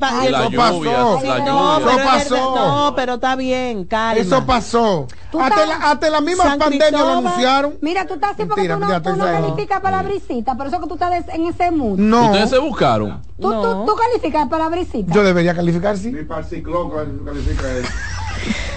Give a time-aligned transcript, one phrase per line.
[0.00, 0.82] Ay, eso lluvia, pasó.
[1.26, 1.84] la no, lluvia.
[1.84, 2.34] pero Eso pasó.
[2.54, 4.18] verdad, no, pero está bien, calma.
[4.18, 5.06] Eso pasó.
[5.26, 7.18] Hasta estás- la, hasta la misma San pandemia lo Cristóbal.
[7.26, 7.74] anunciaron.
[7.82, 10.86] Mira, tú estás así porque Mentira, tú no, tú no calificas palabrisita, por eso que
[10.86, 11.98] tú estás en ese mood.
[11.98, 13.20] No, Ustedes se buscaron.
[13.38, 13.60] Tú, No.
[13.84, 15.12] tú, tú calificas palabrisita.
[15.12, 16.10] yo debería calificar, sí.
[16.12, 16.90] Ni para el ciclón
[17.22, 17.88] califica eso.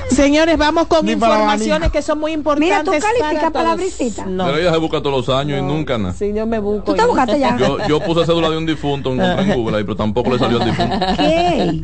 [0.09, 2.67] Señores, vamos con Ni informaciones que son muy importantes.
[2.69, 4.25] Mira, tú calificas palabrisita.
[4.25, 4.45] No.
[4.45, 6.13] Pero ella se busca todos los años y nunca nada.
[6.17, 6.85] Sí, yo me busco.
[6.85, 7.55] ¿Tú te buscaste ya?
[7.57, 10.59] Yo, yo puse cédula de un difunto, encontré en Google ahí, pero tampoco le salió
[10.61, 10.97] el difunto.
[11.17, 11.81] ¿Qué?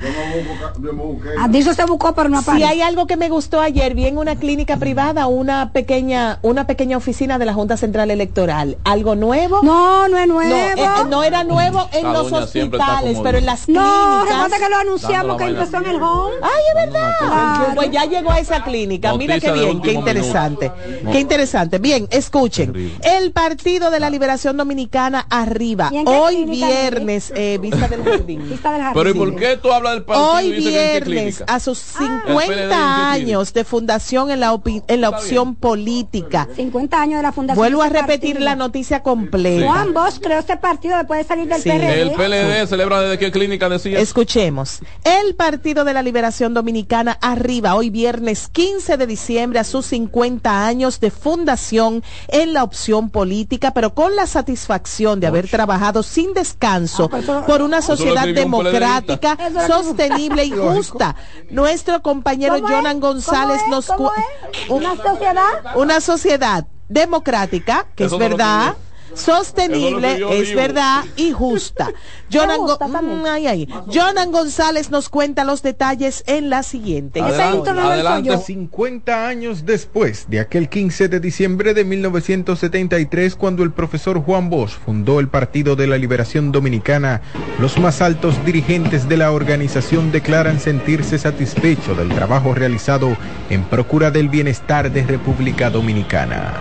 [0.81, 1.29] Yo me busqué.
[1.39, 2.65] A Dicho se buscó, pero no Si aparece.
[2.67, 6.97] hay algo que me gustó ayer, vi en una clínica privada una pequeña, una pequeña
[6.97, 8.77] oficina de la Junta Central Electoral.
[8.83, 9.59] ¿Algo nuevo?
[9.63, 10.49] No, no es nuevo.
[10.49, 14.29] No, eh, eh, no era nuevo en La los hospitales, pero en las No, clínicas.
[14.47, 16.35] recuerda que lo anunciamos que empezó en el home.
[16.41, 17.75] Ay, es verdad.
[17.75, 19.13] Pues ya llegó a esa clínica.
[19.15, 20.71] Mira qué bien, qué interesante.
[20.87, 21.11] minuto.
[21.11, 21.79] Qué interesante.
[21.79, 22.71] Bien, escuchen.
[22.71, 22.95] Terrible.
[23.03, 25.89] El Partido de la Liberación Dominicana arriba.
[25.91, 28.49] ¿Y en qué Hoy viernes, eh, Vista del Jardín.
[28.49, 29.03] Vista del jardín.
[29.03, 31.43] Pero ¿y por qué tú hablas del partido Hoy y dices que en qué viernes,
[31.47, 35.55] a sus ¿El PLD en 50 qué años de fundación en la, en la opción
[35.55, 36.47] política.
[36.55, 37.57] 50 años de la fundación.
[37.61, 38.39] Vuelvo a repetir partido.
[38.45, 39.65] la noticia completa.
[39.65, 41.69] Juan Bosch creó este partido después de salir del Sí.
[41.69, 42.01] PRD.
[42.01, 43.99] El PLD celebra desde qué clínica decía.
[43.99, 44.79] Escuchemos.
[45.03, 48.02] El Partido de la Liberación Dominicana arriba hoy viernes
[48.51, 54.15] 15 de diciembre a sus 50 años de fundación en la opción política, pero con
[54.15, 59.37] la satisfacción de haber trabajado sin descanso Ah, eso- por una sociedad un democrática,
[59.67, 61.15] sostenible y justa.
[61.49, 62.59] Nuestro compañero.
[62.59, 63.91] Jonan González ¿Cómo nos es?
[63.95, 64.69] ¿Cómo cu- es?
[64.69, 65.43] ¿Una sociedad?
[65.75, 68.75] una sociedad democrática, que Eso es no verdad.
[69.15, 71.91] Sostenible, es verdad y justa.
[72.31, 72.77] Jonan, Go-.
[72.79, 73.67] Mm, ay, ay.
[73.93, 77.21] Jonan González nos cuenta los detalles en la siguiente.
[77.21, 78.29] Adelante, adelante.
[78.29, 78.37] yo.
[78.39, 84.73] 50 años después de aquel 15 de diciembre de 1973, cuando el profesor Juan Bosch
[84.85, 87.21] fundó el Partido de la Liberación Dominicana,
[87.59, 93.15] los más altos dirigentes de la organización declaran sentirse satisfechos del trabajo realizado
[93.49, 96.53] en procura del bienestar de República Dominicana.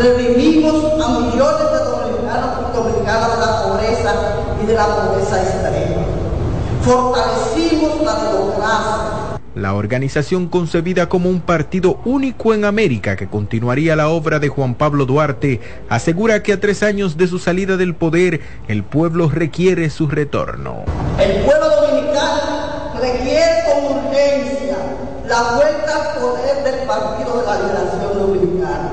[0.00, 1.91] redimimos a millones de
[3.12, 4.14] dominicanas de la pobreza
[4.62, 6.02] y de la pobreza extrema.
[6.82, 9.38] Fortalecimos la democracia.
[9.54, 14.74] La organización concebida como un partido único en América que continuaría la obra de Juan
[14.74, 19.90] Pablo Duarte asegura que a tres años de su salida del poder el pueblo requiere
[19.90, 20.84] su retorno.
[21.18, 24.76] El pueblo dominicano requiere con urgencia
[25.28, 28.92] la vuelta al poder del Partido de la Liberación Dominicana,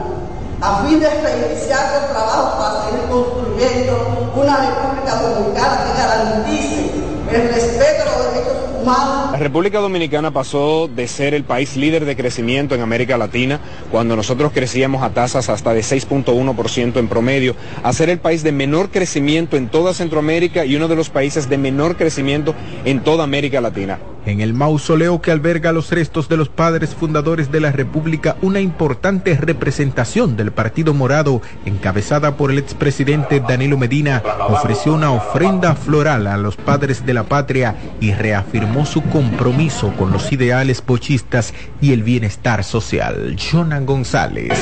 [0.62, 4.09] a fin de reiniciar el trabajo para seguir construyendo
[4.39, 6.91] una República Dominicana que garantice
[7.31, 12.16] el respeto los derechos humanos La República Dominicana pasó de ser el país líder de
[12.16, 13.59] crecimiento en América Latina,
[13.91, 18.51] cuando nosotros crecíamos a tasas hasta de 6.1% en promedio, a ser el país de
[18.51, 23.23] menor crecimiento en toda Centroamérica y uno de los países de menor crecimiento en toda
[23.23, 24.00] América Latina.
[24.29, 28.59] En el mausoleo que alberga los restos de los padres fundadores de la República, una
[28.59, 36.28] importante representación del Partido Morado, encabezada por el expresidente Danilo Medina, ofreció una ofrenda floral
[36.28, 41.51] a los padres de la patria y reafirmó su compromiso con los ideales pochistas
[41.81, 43.35] y el bienestar social.
[43.35, 44.53] Jonan González,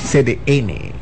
[0.00, 0.97] CDN.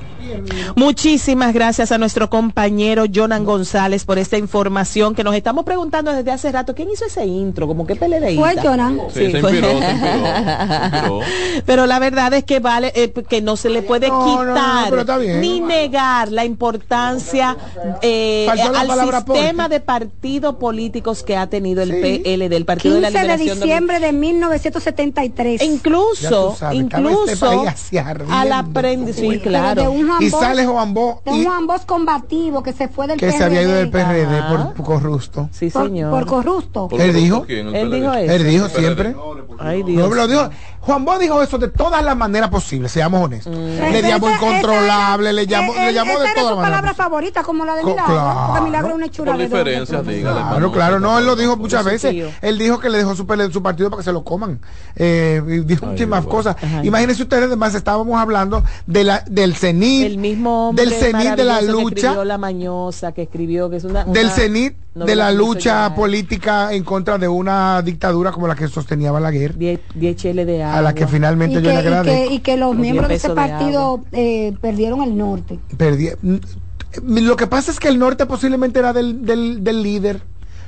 [0.75, 6.31] Muchísimas gracias a nuestro compañero Jonan González por esta información que nos estamos preguntando desde
[6.31, 6.75] hace rato.
[6.75, 7.67] ¿Quién hizo ese intro?
[7.67, 8.41] Como que PLDista.
[8.41, 9.01] Fue Jonan.
[9.09, 11.21] Sí, se inspiró, se inspiró, se inspiró.
[11.67, 14.55] Pero la verdad es que vale eh, que no se le puede No, no,
[14.91, 15.41] no, quitar bien.
[15.41, 17.57] ni negar la importancia
[18.03, 18.91] eh, la al
[19.25, 22.21] sistema de partidos políticos que ha tenido el Sí.
[22.25, 25.61] PL del Partido de la 15 de Liberación diciembre de 1973.
[25.61, 25.67] Dominicana.
[25.67, 28.73] Ya Incluso, sabes, incluso este país así a la ardiendo.
[28.73, 29.91] prenda, sí, de claro.
[29.93, 33.73] un Juan Bosch de un Bosch combativo que se fue del que se había ido
[33.73, 34.25] del PRD.
[34.25, 34.73] PRD Ajá.
[34.75, 35.49] por corrupto.
[35.53, 36.11] Sí, por, señor.
[36.11, 36.89] por corrupto.
[36.89, 37.19] ¿Por Él qué?
[37.19, 37.39] dijo.
[37.39, 37.75] ¿Por quién?
[37.75, 38.33] Él dijo eso.
[38.33, 39.15] Él dijo siempre.
[39.59, 40.17] Ay, No, Dios.
[40.17, 40.51] lo dijo.
[40.81, 43.53] Juan Bosch dijo eso de todas las maneras posibles, seamos honestos.
[43.57, 46.97] Le Esa- llamó incontrolable, le llamó, le eh, llamó de todas su las palabra maneras.
[46.97, 48.15] favorita, como la de Co- Milagro.
[48.15, 48.41] claro.
[48.47, 50.03] Porque Milagro es una hechura Por todo.
[50.05, 50.23] dígale.
[50.23, 52.15] Claro, no, claro, no, él lo dijo Por muchas su veces.
[52.41, 54.61] Él dijo que le dejó su, su partido para que se lo coman.
[54.95, 56.37] Eh, dijo Ay, muchísimas bueno.
[56.37, 56.57] cosas.
[56.63, 56.85] Ajá.
[56.85, 61.59] Imagínense ustedes, además, estábamos hablando de la, del CENIT, mismo hombre del CENIT de la
[61.61, 65.35] que lucha, escribió la mañosa que escribió que es una, del CENIT de la que
[65.35, 70.47] lucha política en contra de una dictadura como la que sostenía Balaguer, 10 10 cheles
[70.47, 72.29] de agua a la que finalmente Y yo le que, y, agradezco.
[72.29, 75.59] que, y que los miembros de 10 ese de partido eh, perdieron el norte.
[75.77, 76.37] Perdí- mm,
[77.03, 80.23] Lo que pasa es que el norte posiblemente era del, del, del líder,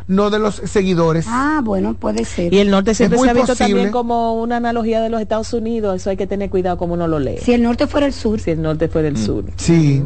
[0.08, 1.26] no de los seguidores.
[1.28, 2.52] Ah, bueno, puede ser.
[2.52, 3.72] y el norte siempre se ha visto posible.
[3.74, 7.06] también como una analogía de los Estados Unidos eso hay que tener cuidado como uno
[7.06, 8.40] lo lee Si el norte fuera el sur.
[8.40, 10.02] si el norte fuera el sur Sí.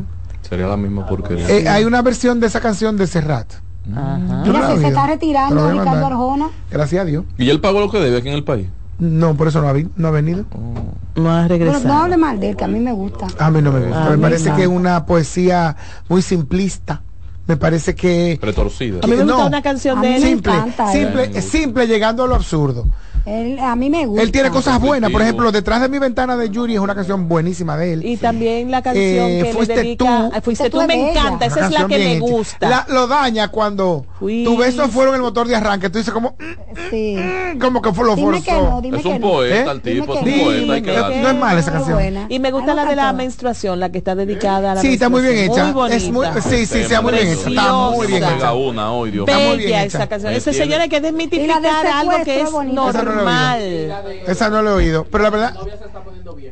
[0.49, 1.49] Sería la misma porquería.
[1.49, 3.47] Eh, hay una versión de esa canción de Serrat.
[3.91, 4.19] Ajá.
[4.19, 6.07] No Mira, se está retirando Ricardo.
[6.07, 6.51] Arjona.
[6.71, 7.25] Gracias a Dios.
[7.39, 8.67] ¿Y él pagó lo que debe aquí en el país?
[8.99, 10.45] No, por eso no ha, vi- no ha venido.
[11.17, 11.89] No has Pero regresado.
[11.89, 13.27] no hable mal de él, que a mí me gusta.
[13.39, 14.07] A mí no me gusta.
[14.07, 14.57] A me parece no.
[14.57, 15.77] que es una poesía
[16.09, 17.03] muy simplista.
[17.47, 19.01] Me parece que Retorcida.
[19.03, 19.47] A mí me gusta No.
[19.47, 20.23] una canción de él.
[20.23, 21.43] simple, encanta, simple, eh.
[21.43, 22.87] simple llegando a lo absurdo.
[23.25, 24.23] Él, a mí me gusta.
[24.23, 27.29] Él tiene cosas buenas, por ejemplo, detrás de mi ventana de Yuri es una canción
[27.29, 28.05] buenísima de él.
[28.07, 30.31] Y también la canción Eh, que Fuiste le dedica.
[30.35, 30.41] tú.
[30.43, 31.47] Fuiste tú, Tú me encanta.
[31.47, 32.69] Esa es la que me gusta.
[32.69, 35.89] La- lo daña cuando tus besos fueron el motor de arranque.
[35.91, 36.35] Tú dices como,
[36.91, 37.17] Sí.
[37.17, 38.81] mm, como que fue lo Dime que no, forzó.
[38.81, 39.29] dime Es que un no.
[39.29, 39.71] poeta ¿Eh?
[39.73, 41.09] el tipo, es un poeta.
[41.11, 41.29] no.
[41.29, 41.95] es mala esa canción.
[41.95, 42.27] buena.
[42.29, 44.95] Y me gusta Ay, la de la menstruación, la que está dedicada a la Sí,
[44.95, 45.73] está muy bien hecha.
[45.73, 46.41] Muy es muy, bonita.
[46.41, 47.49] sí, sí, está muy bien hecha.
[47.49, 48.53] Está muy bien hecha.
[48.55, 50.33] una hoy, Dios Está muy Bella esa canción.
[50.33, 52.49] Ese señor hay que desmitificar algo que es.
[52.49, 54.23] Esa no la he normal.
[54.27, 55.05] Esa no lo he oído.
[55.05, 55.55] Pero la verdad,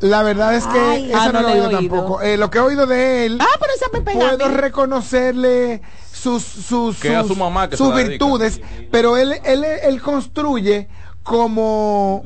[0.00, 1.10] la verdad es que Ay.
[1.10, 1.78] esa Ah, no, no lo he oído oído.
[1.78, 2.22] tampoco.
[2.22, 4.54] Eh, lo que he oído de él, Ah, pero esa me pega a puedo mí.
[4.56, 8.10] reconocerle sus sus a sus, su mamá que sus la dedica.
[8.10, 8.60] virtudes,
[8.90, 10.88] pero él él él construye
[11.22, 12.22] como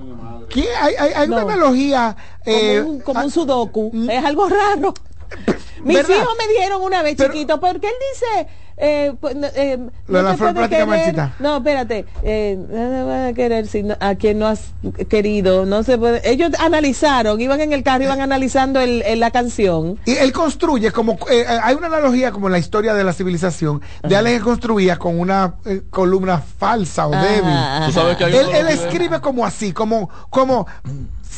[0.50, 0.66] ¿Quién?
[0.80, 1.48] hay, hay, hay una No.
[1.50, 3.90] analogía eh, como un, como un sudoku.
[3.92, 4.10] mm.
[4.10, 4.94] Es algo raro.
[5.84, 6.16] Mis ¿Verdad?
[6.22, 8.48] hijos me dijeron una vez, Pero- chiquito, porque él dice...
[8.76, 9.78] Eh, pues, no, eh,
[10.08, 11.34] Lo de no la flor querer- marchita.
[11.38, 12.04] No, espérate.
[12.24, 14.72] Eh, no te van a querer si no- a quien no has
[15.08, 15.64] querido.
[15.64, 16.28] No se puede.
[16.28, 19.98] Ellos analizaron, iban en el carro, iban analizando el, el- la canción.
[20.06, 23.12] Y él construye como eh, eh, hay una analogía como en la historia de la
[23.12, 27.50] civilización de alguien que construía con una eh, columna falsa o Ajá, débil.
[27.50, 27.86] ajá.
[27.86, 30.66] Tú sabes que hay Él, él escribe como así, como, como,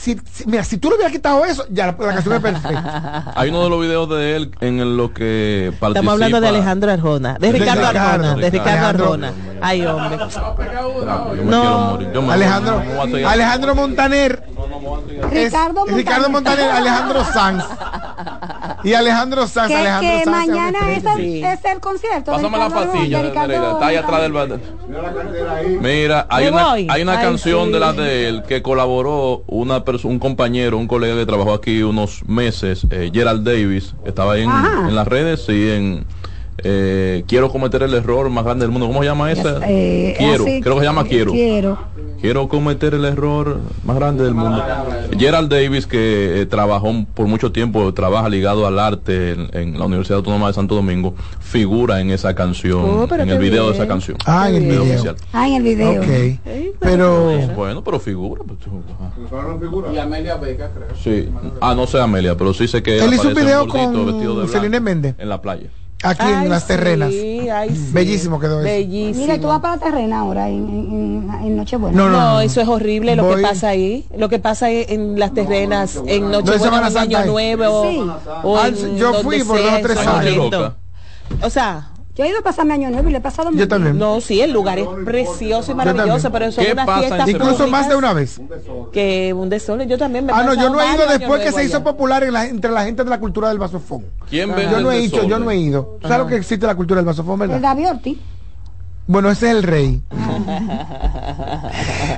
[0.07, 3.33] si, si- mira, si tú le hubieras quitado eso, ya la, la canción es perfecta.
[3.37, 5.89] Hay uno de los videos de él en lo que participa.
[5.89, 9.05] Estamos hablando de Alejandro Arjona, de De Ricardo Arjona, de Ricardo Alejandro.
[9.05, 9.33] Arjona.
[9.61, 10.19] Ay, hombre.
[11.35, 12.33] Yo me No.
[12.33, 14.43] Alejandro, no voy a seguir- Alejandro Montaner.
[15.33, 15.97] es- Ricardo Montaner.
[15.97, 17.65] Ricardo Montaner, Alejandro Sanz.
[18.85, 20.47] Y Alejandro Sanz, Que, Alejandro que Sanz.
[20.49, 21.43] mañana es el, Sí.
[21.45, 22.33] es el concierto.
[22.33, 23.73] Pásame la Ricardo Nereida.
[23.73, 24.67] Está ahí atrás del Montaner.
[24.67, 25.79] ba- Mira la cartera ahí.
[25.81, 27.73] Mira, hay una, hay una Ay, canción sí.
[27.73, 32.23] de la de él que colaboró una un compañero, un colega que trabajó aquí unos
[32.29, 36.07] meses, eh, Gerald Davis, estaba ahí en, las redes y en
[36.65, 38.87] eh, Quiero cometer el error más grande del mundo.
[38.87, 39.61] ¿Cómo se llama esa?
[39.69, 41.33] Eh, quiero, así, creo que se llama Quiero.
[41.33, 41.79] Quiero.
[42.21, 44.63] Quiero cometer el error más grande del mundo.
[45.19, 49.85] Gerald Davis, que eh, trabajó por mucho tiempo, trabaja ligado al arte en, en la
[49.85, 53.87] Universidad Autónoma de Santo Domingo, figura en esa canción, Oh, en el video de esa
[53.87, 54.17] canción.
[54.27, 54.83] Ah, en el video.
[54.83, 55.17] oficial.
[55.33, 56.01] Ah, en el video.
[56.01, 56.41] Ok.
[56.81, 58.43] Pero, Bueno, pero figura.
[58.47, 59.13] pues, tú- ajá.
[59.29, 59.93] Fueron figuras.
[61.03, 61.29] Sí.
[61.61, 64.33] Ah, no sé Amelia, pero sí sé que Él hizo un video gordito, con vestido
[64.35, 65.15] de blanco Celine Méndez.
[65.19, 65.69] en la playa.
[66.03, 67.09] Aquí Ay, en las sí, terrenas.
[67.11, 67.91] ay, sí.
[67.93, 68.65] Bellísimo quedó eso.
[68.65, 69.27] Bellísimo.
[69.27, 71.97] Mira, tú vas para la terrena ahora en, en, en- en Nochebuena.
[71.97, 72.41] No, no, No, no.
[72.41, 74.07] eso es horrible lo que pasa ahí.
[74.17, 77.27] Lo que pasa ahí en las terrenas, en No, en Nochebuena, en Año ahí.
[77.29, 77.83] Nuevo.
[77.91, 78.01] Sí.
[78.43, 80.73] o Ah, en yo fui por dos o tres años.
[81.43, 83.99] O sea, Yo he ido a pasarme año nuevo y le he pasado Yo también.
[83.99, 87.89] no, sí, el lugar es precioso y maravilloso, pero son ¿Qué unas fiestas Incluso más
[87.91, 88.41] de una vez.
[88.93, 89.87] que un desorden.
[89.89, 92.33] Yo también me Ah, no, yo no he ido después que se hizo popular en
[92.33, 94.07] la- entre la gente de la cultura del vasofón.
[94.31, 95.99] ¿Quién vende Yo no he el hecho, yo no he ido.
[96.03, 97.61] ¿Sabes lo que existe la cultura del vasofón, El verdad?
[97.61, 98.19] David Ortiz.
[99.09, 100.01] Bueno, ese es el rey.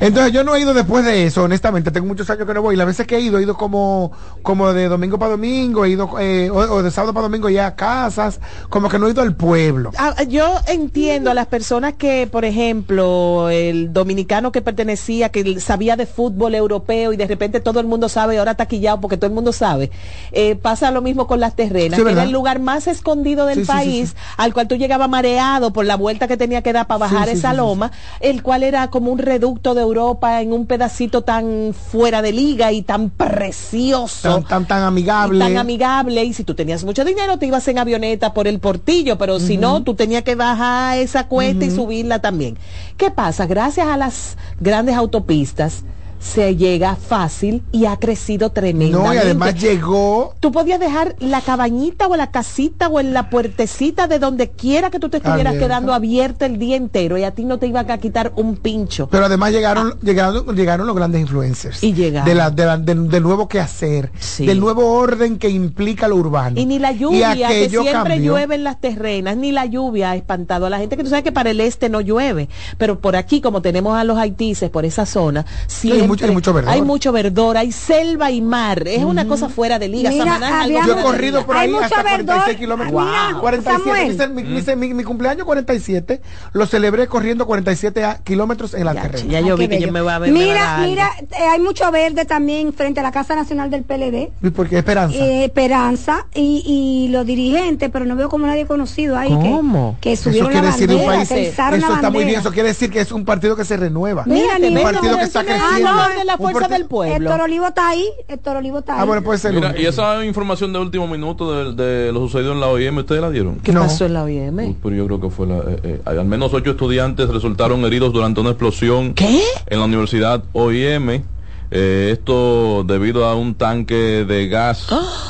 [0.00, 1.90] Entonces yo no he ido después de eso, honestamente.
[1.90, 2.76] Tengo muchos años que no voy.
[2.76, 4.12] Las veces que he ido, he ido como,
[4.42, 7.66] como de domingo para domingo, he ido, eh, o, o de sábado para domingo ya
[7.68, 9.90] a casas, como que no he ido al pueblo.
[9.98, 15.96] Ah, yo entiendo a las personas que, por ejemplo, el dominicano que pertenecía, que sabía
[15.96, 19.16] de fútbol europeo y de repente todo el mundo sabe, y ahora está quillado porque
[19.16, 19.90] todo el mundo sabe.
[20.32, 23.64] Eh, pasa lo mismo con las terrenas, Sí, era el lugar más escondido del Sí,
[23.66, 24.16] país, sí.
[24.36, 27.52] al cual tú llegabas mareado por la vuelta que tenía que dar para bajar esa
[27.52, 32.32] loma, el cual era como un reducto de Europa en un pedacito tan fuera de
[32.32, 35.38] liga y tan precioso Tan, tan, amigable.
[35.38, 39.16] tan amigable y si tú tenías mucho dinero te ibas en avioneta por el portillo
[39.16, 42.58] pero si no tú tenías que bajar esa cuesta y subirla también
[42.96, 43.46] ¿qué pasa?
[43.46, 45.84] gracias a las grandes autopistas
[46.18, 50.34] se llega fácil y ha crecido tremendamente no, y además llegó.
[50.40, 54.90] Tú podías dejar la cabañita o la casita o en la puertecita de donde quiera
[54.90, 55.66] que tú te estuvieras Abierta.
[55.66, 59.08] quedando abierta el día entero y a ti no te iban a quitar un pincho.
[59.10, 61.82] Pero además llegaron, llegaron, llegaron los grandes influencers.
[61.82, 62.28] Y llegaron.
[62.28, 64.10] De la, de la- del, del nuevo quehacer.
[64.18, 64.46] Sí.
[64.46, 66.58] Del nuevo orden que implica lo urbano.
[66.60, 68.32] Y ni la lluvia, que siempre cambió.
[68.32, 71.24] llueve en las terrenas, ni la lluvia ha espantado a la gente, que tú sabes
[71.24, 74.84] que para el este no llueve, pero por aquí, como tenemos a los haitises por
[74.84, 76.72] esa zona, siempre mucho- hay mucho verdor.
[76.72, 78.86] Hay mucho verdor, hay selva y mar.
[78.88, 80.10] Es una cosa fuera de liga.
[80.10, 82.26] Mira, había- Yo he corrido por ahí hasta verdor.
[82.26, 83.04] 46 kilómetros.
[83.04, 83.78] Mira, 47.
[83.84, 84.10] Samuel.
[84.12, 84.42] Dice, mi,
[84.88, 86.20] mi- mi- mi cumpleaños 47
[86.52, 89.30] lo celebré corriendo 47 a- kilómetros en la Ya, terrena.
[89.32, 90.32] ya yo vi que yo me voy a ver.
[90.32, 94.30] Mira, mira, eh, hay mucho verde también frente a la Casa Nacional del PLD.
[94.42, 95.16] ¿Y por qué Esperanza?
[95.18, 99.96] eh, Esperanza y, y los dirigentes, pero no veo como nadie conocido ahí ¿Cómo?
[100.00, 101.28] que, que eso subieron quiere la decir un bandera, país.
[101.28, 102.12] que Eso está muy bien.
[102.12, 102.40] bandera.
[102.40, 104.24] Eso quiere decir que es un partido que se renueva.
[104.26, 105.90] Mira, un partido que está eso creciendo.
[106.18, 107.16] De la fuerza del pueblo.
[107.30, 109.00] Héctor Olivo está ahí, Héctor Olivo está ahí.
[109.00, 109.52] Ah, bueno, puede ser.
[109.52, 113.20] Mira, y esa información de último minuto de, de lo sucedido en la OIM, ¿ustedes
[113.20, 113.56] la dieron?
[113.56, 113.80] ¿Qué No.
[113.80, 114.58] pasó en la OIM?
[114.58, 118.12] Uy, pero yo creo que fue la, eh, eh, al menos ocho estudiantes resultaron heridos
[118.12, 119.42] durante una explosión ¿Qué?
[119.66, 121.22] en la Universidad OIM.
[121.70, 124.86] Eh, esto debido a un tanque de gas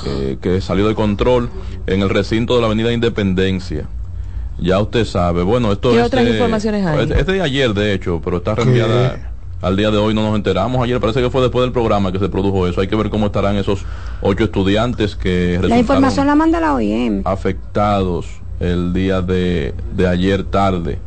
[0.06, 1.50] eh, que salió de control
[1.88, 3.86] en el recinto de la Avenida Independencia.
[4.60, 5.42] Ya usted sabe.
[5.42, 7.04] Bueno, esto ¿Qué es otras de- informaciones hay?
[7.04, 10.14] Es, es de ayer, de hecho, pero está reenviada al día de hoy.
[10.14, 11.00] No nos enteramos ayer.
[11.00, 12.80] Parece que fue después del programa que se produjo eso.
[12.80, 13.84] Hay que ver cómo estarán esos
[14.20, 17.22] ocho estudiantes que la información la manda la OIM.
[17.24, 18.26] afectados
[18.60, 20.98] el día de, de ayer tarde,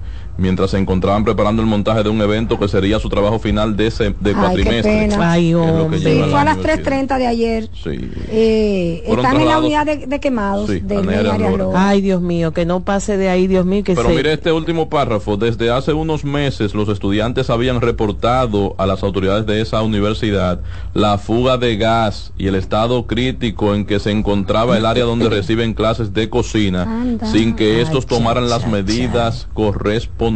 [0.42, 3.88] mientras se encontraban preparando el montaje de un evento que sería su trabajo final de,
[3.88, 4.82] ese, de Ay, cuatrimestre.
[4.82, 5.32] qué pena.
[5.32, 6.00] Ay, hombre.
[6.00, 6.94] Sí, fue a las universidad.
[7.08, 7.70] 3.30 de ayer.
[7.84, 8.12] Sí.
[8.30, 11.72] Eh, están en la unidad de, de quemados Sí, de.
[11.76, 14.16] Ay, Dios mío, que no pase de ahí, Dios mío, que Pero se...
[14.16, 15.38] mire este último párrafo.
[15.38, 20.60] Desde hace unos meses los estudiantes habían reportado a las autoridades de esa universidad
[20.94, 25.30] la fuga de gas y el estado crítico en que se encontraba el área donde
[25.30, 27.28] reciben clases de cocina Anda.
[27.28, 30.31] sin que estos tomaran las medidas correspondientes.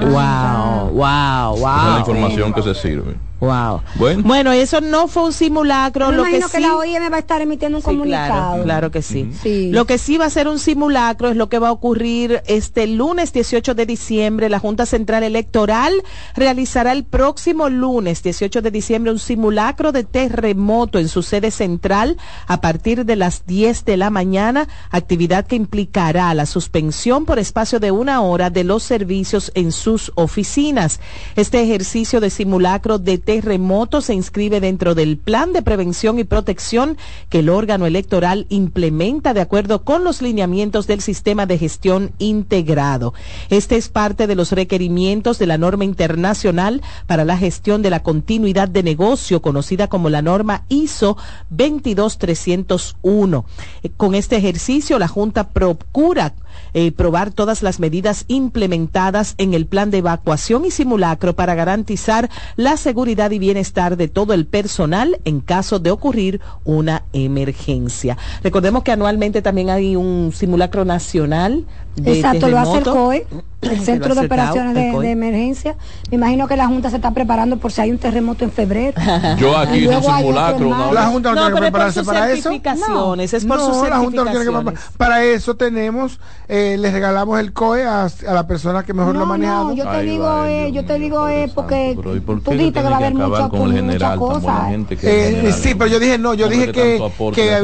[0.00, 1.56] Wow, wow, wow.
[1.56, 3.14] Esa es la información que se sirve.
[3.40, 3.82] Wow.
[3.96, 4.22] Bueno.
[4.24, 6.08] Bueno, eso no fue un simulacro.
[6.10, 6.62] Me lo que imagino que, sí...
[6.62, 8.32] la OIM va a estar emitiendo un Sí, comunicado.
[8.32, 9.30] claro, claro que sí.
[9.42, 9.70] Sí.
[9.72, 12.86] Lo que sí va a ser un simulacro es lo que va a ocurrir este
[12.86, 14.48] lunes 18 de diciembre.
[14.48, 15.92] La Junta Central Electoral
[16.34, 22.16] realizará el próximo lunes 18 de diciembre un simulacro de terremoto en su sede central
[22.46, 27.80] a partir de las 10 de la mañana, actividad que implicará la suspensión por espacio
[27.80, 31.00] de una hora de los servicios en sus oficinas.
[31.36, 36.96] Este ejercicio de simulacro de terremoto se inscribe dentro del plan de prevención y protección
[37.28, 43.12] que el órgano electoral implementa de acuerdo con los lineamientos del sistema de gestión integrado.
[43.50, 48.04] Este es parte de los requerimientos de la norma internacional para la gestión de la
[48.04, 51.16] continuidad de negocio, conocida como la norma ISO
[51.50, 53.44] 22301.
[53.82, 56.34] Eh, Con este ejercicio, la Junta procura
[56.74, 62.30] eh, probar todas las medidas implementadas en el plan de evacuación y simulacro para garantizar
[62.56, 68.16] la seguridad y bienestar de todo el personal en caso de ocurrir una emergencia.
[68.42, 71.64] Recordemos que anualmente también hay un simulacro nacional.
[71.96, 72.84] De Exacto, lo hace el.
[72.84, 73.26] COE,
[73.62, 75.76] el Centro de CAO, Operaciones de, Emergencia.
[76.10, 78.92] Me imagino que la Junta se está preparando por si hay un terremoto en febrero.
[79.38, 80.68] Yo aquí hice un simulacro.
[80.70, 80.92] vez.
[80.92, 82.42] La Junta no, No, tiene que prepararse sus para eso.
[82.42, 84.64] certificaciones, es por no, sus la Junta no tiene que preparar.
[84.64, 84.96] certificaciones.
[84.98, 89.20] Para eso tenemos, eh, le regalamos el COE a, a la persona que mejor lo
[89.20, 89.64] ha No, manejado.
[89.68, 92.40] no, yo te digo, vale, eh, yo te digo, eh, porque Santo, pero ¿y por
[92.42, 94.68] tú dijiste que va a haber mucha, con el general, cosa.
[95.02, 96.96] Eh, sí, pero yo dije no, yo dije que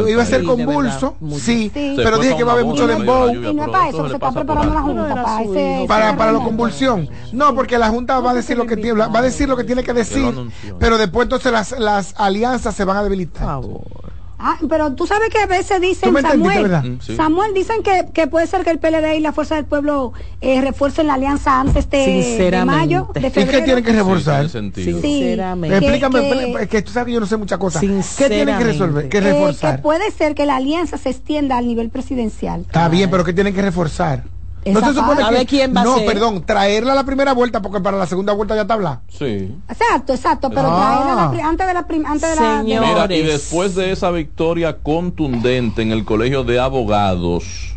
[0.09, 3.31] iba a ser convulso, sí, pero dije que va a haber mucho dembow.
[3.31, 4.81] y no es para eso está preparando la.
[4.83, 5.85] Junta, No, para ese...
[5.89, 7.09] Para, la convulsión.
[7.33, 9.65] No, porque la Junta va a decir lo que tiene, va a decir lo que
[9.65, 10.33] tiene que decir,
[10.79, 13.43] pero después entonces las, las alianzas se van a debilitar.
[13.43, 14.02] Por favor.
[14.45, 16.69] Ah, pero tú sabes que a veces dicen, Samuel.
[16.69, 17.15] Mm, sí.
[17.15, 20.61] Samuel, dicen que, que puede ser que el PLD y la Fuerza del Pueblo eh,
[20.61, 23.53] refuercen la alianza antes de, de mayo, de ¿Y ¿Y febrero.
[23.59, 24.35] qué tienen que Sí, reforzar?
[24.37, 25.01] tiene sentido.
[25.01, 25.09] Sí.
[25.09, 25.77] Sinceramente.
[25.77, 27.81] Explícame, que- es que tú sabes que yo no sé muchas cosas.
[27.83, 28.65] ¿Qué tienen que Sinceramente.
[28.65, 29.09] resolver?
[29.09, 29.77] ¿Qué Eh, reforzar?
[29.77, 32.63] que puede ser que la alianza se extienda al nivel presidencial.
[32.63, 34.25] Está bien, pero ¿qué tienen que reforzar?
[34.67, 35.23] No se supone.
[35.23, 36.07] A que ver quién va a no, ser.
[36.07, 39.01] perdón, traerla a la primera vuelta porque para la segunda vuelta ya está hablada.
[39.09, 39.55] Sí.
[39.69, 40.77] Exacto, exacto, pero Ah.
[41.03, 44.11] traerla a la pri- antes de la antes de la, Mira, y después de esa
[44.11, 47.77] victoria contundente en el Colegio de Abogados,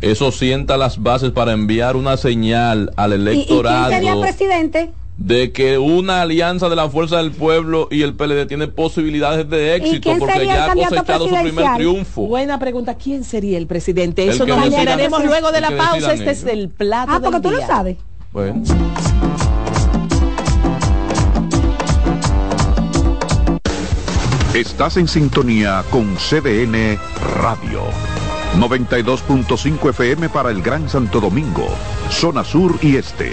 [0.00, 4.92] eso sienta las bases para enviar una señal al ¿Y, y quién electorado sería presidente?
[5.16, 9.76] De que una alianza de la Fuerza del Pueblo y el PLD tiene posibilidades de
[9.76, 12.22] éxito porque ya ha cosechado su primer triunfo.
[12.26, 12.94] Buena pregunta.
[12.96, 14.24] ¿Quién sería el presidente?
[14.24, 16.12] El Eso nos enteraremos luego de la pausa.
[16.14, 17.96] Este es el plato Ah, porque del tú lo sabes.
[18.32, 18.62] Bueno.
[24.54, 26.98] Estás en sintonía con CDN
[27.40, 27.82] Radio.
[28.58, 31.66] 92.5 FM para el Gran Santo Domingo,
[32.08, 33.32] zona sur y este.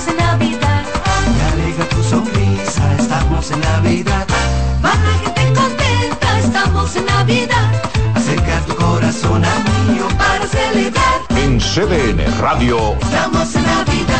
[0.00, 0.84] Estamos en Navidad.
[1.36, 4.26] Me alegra tu sonrisa, estamos en Navidad.
[4.82, 7.70] La gente contenta, estamos en Navidad.
[8.14, 9.58] Acerca tu corazón a
[9.90, 14.19] mío Para celebrar, En CDN Radio, estamos en Navidad.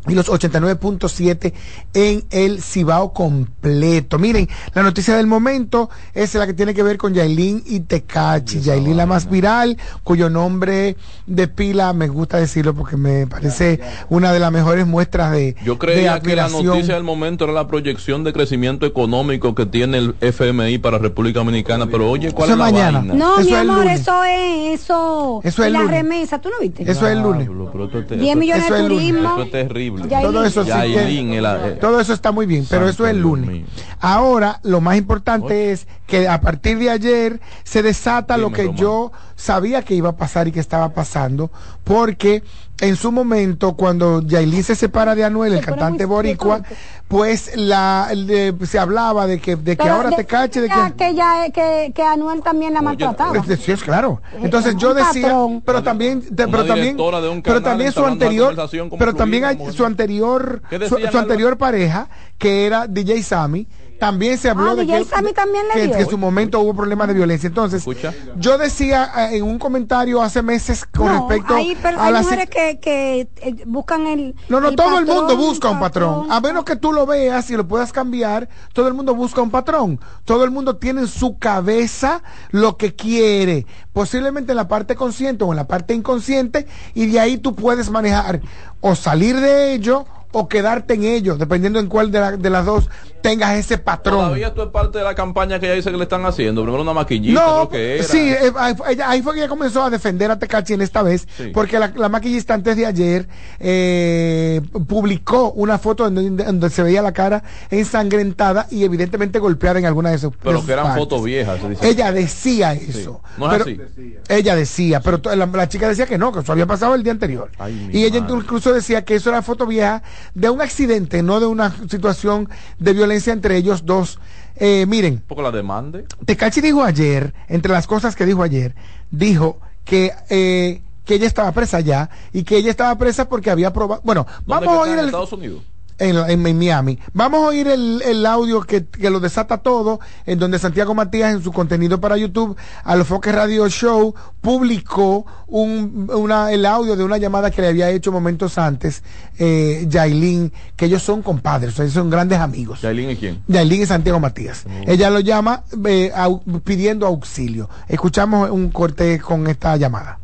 [0.08, 1.52] y los 89.7
[1.94, 4.18] en el Cibao completo.
[4.18, 8.60] Miren, la noticia del momento es la que tiene que ver con Yailin y Tecachi.
[8.60, 14.32] Yailin la más viral, cuyo nombre de pila me gusta decirlo porque me parece una
[14.32, 17.66] de las mejores muestras de Yo de creía que la noticia del momento era la
[17.66, 22.54] proyección de crecimiento económico que tiene el FMI para República Dominicana, pero oye, ¿cuál Eso
[22.54, 22.98] es la mañana.
[23.00, 23.14] vaina?
[23.14, 25.40] No, Eso mi amor, eso es eso.
[25.44, 25.94] Eso es el la lunes.
[25.96, 26.82] remesa, ¿tú no viste?
[26.82, 27.46] Eso es el lunes.
[27.46, 29.06] Diablo, pero esto es te- 10 esto- millones eso de es el lunes.
[29.08, 29.28] turismo.
[29.34, 29.97] Eso es terrible.
[30.22, 33.06] Todo eso sí que- Yailin, el- eh, todo eso está muy bien, pero Santo eso
[33.06, 33.48] es el lunes.
[33.50, 33.66] mío.
[34.00, 39.12] Ahora, lo más importante es que a partir de ayer se desata lo que yo
[39.36, 41.50] sabía que iba a pasar y que estaba pasando,
[41.84, 42.42] porque
[42.80, 46.62] en su momento, cuando Yailin se separa de Anuel, el cantante boricua,
[47.08, 50.68] pues la, le- se hablaba de que, de que Pero ahora de- te cache, de
[50.68, 50.94] que...
[50.96, 53.36] que ya que, que Anuel también la maltrataba.
[53.36, 54.20] Es decir, es claro.
[54.42, 55.62] Entonces un yo decía, patrón.
[55.64, 58.54] pero también, de- pero también, de pero también su anterior,
[58.98, 63.66] pero también su anterior, ¿Qué su, su anterior pareja que era DJ Sammy.
[63.98, 65.96] También se habló Ah, de que, Sammy también le que- dio.
[65.96, 67.48] que en su momento hubo problemas de violencia.
[67.48, 68.14] Entonces, Escucha.
[68.36, 72.22] yo decía eh, en un comentario hace meses con no, respecto hay, a hay la
[72.22, 74.36] mujeres que, que eh, buscan el.
[74.48, 76.26] no, no, el todo el mundo busca un patrón.
[76.30, 79.50] A menos que tú lo veas y lo puedas cambiar, todo el mundo busca un
[79.50, 79.98] patrón.
[80.24, 83.66] Todo el mundo tiene en su cabeza lo que quiere.
[83.92, 86.66] Posiblemente en la parte consciente o en la parte inconsciente.
[86.94, 88.40] Y de ahí tú puedes manejar
[88.80, 92.66] o salir de ello o quedarte en ello, dependiendo en cuál de, la- de las
[92.66, 92.88] dos
[93.22, 94.18] tengas ese patrón.
[94.26, 96.62] Todavía esto es parte de la campaña que ella dice que le están haciendo.
[96.62, 98.04] Primero una maquillista, No, creo que era.
[98.04, 101.26] sí, eh, ahí, ahí fue que ella comenzó a defender a Tecachi en esta vez,
[101.36, 101.50] Sí.
[101.52, 103.26] porque la, la maquillista antes de ayer
[103.58, 109.86] eh, publicó una foto donde, donde se veía la cara ensangrentada y evidentemente golpeada en
[109.86, 111.02] alguna de sus de pero sus que eran partes.
[111.04, 111.60] fotos viejas.
[111.60, 111.88] se dice.
[111.88, 113.20] Ella decía eso.
[113.36, 113.80] No es así.
[114.28, 117.12] Ella decía, pero la, la chica decía que no, que eso había pasado el día
[117.12, 117.50] anterior.
[117.58, 118.36] Ay, y ella madre.
[118.36, 120.02] incluso decía que eso era foto vieja
[120.34, 124.18] de un accidente, no de una situación de violencia entre ellos dos.
[124.56, 126.06] Eh, miren, Un poco la demande.
[126.24, 128.74] Tecachi dijo ayer, entre las cosas que dijo ayer,
[129.10, 133.72] dijo que, eh, que ella estaba presa ya y que ella estaba presa porque había
[133.72, 134.02] probado.
[134.04, 135.06] Bueno, ¿Dónde vamos a oír el.
[135.06, 135.62] Estados Unidos?
[135.98, 136.98] En, en- en Miami.
[137.12, 141.32] Vamos a oír el, el audio que, que lo desata todo, en donde Santiago Matías,
[141.34, 146.96] en su contenido para YouTube, a los Foques Radio Show, publicó un, una, el audio
[146.96, 149.02] de una llamada que le había hecho momentos antes,
[149.38, 152.80] eh, Yailin, que ellos son compadres, o sea, ellos son grandes amigos.
[152.80, 153.42] ¿Yailin y quién?
[153.48, 154.64] Yailin y Santiago Matías.
[154.86, 157.68] Ella lo llama eh, au- pidiendo auxilio.
[157.88, 160.18] Escuchamos un corte con esta llamada.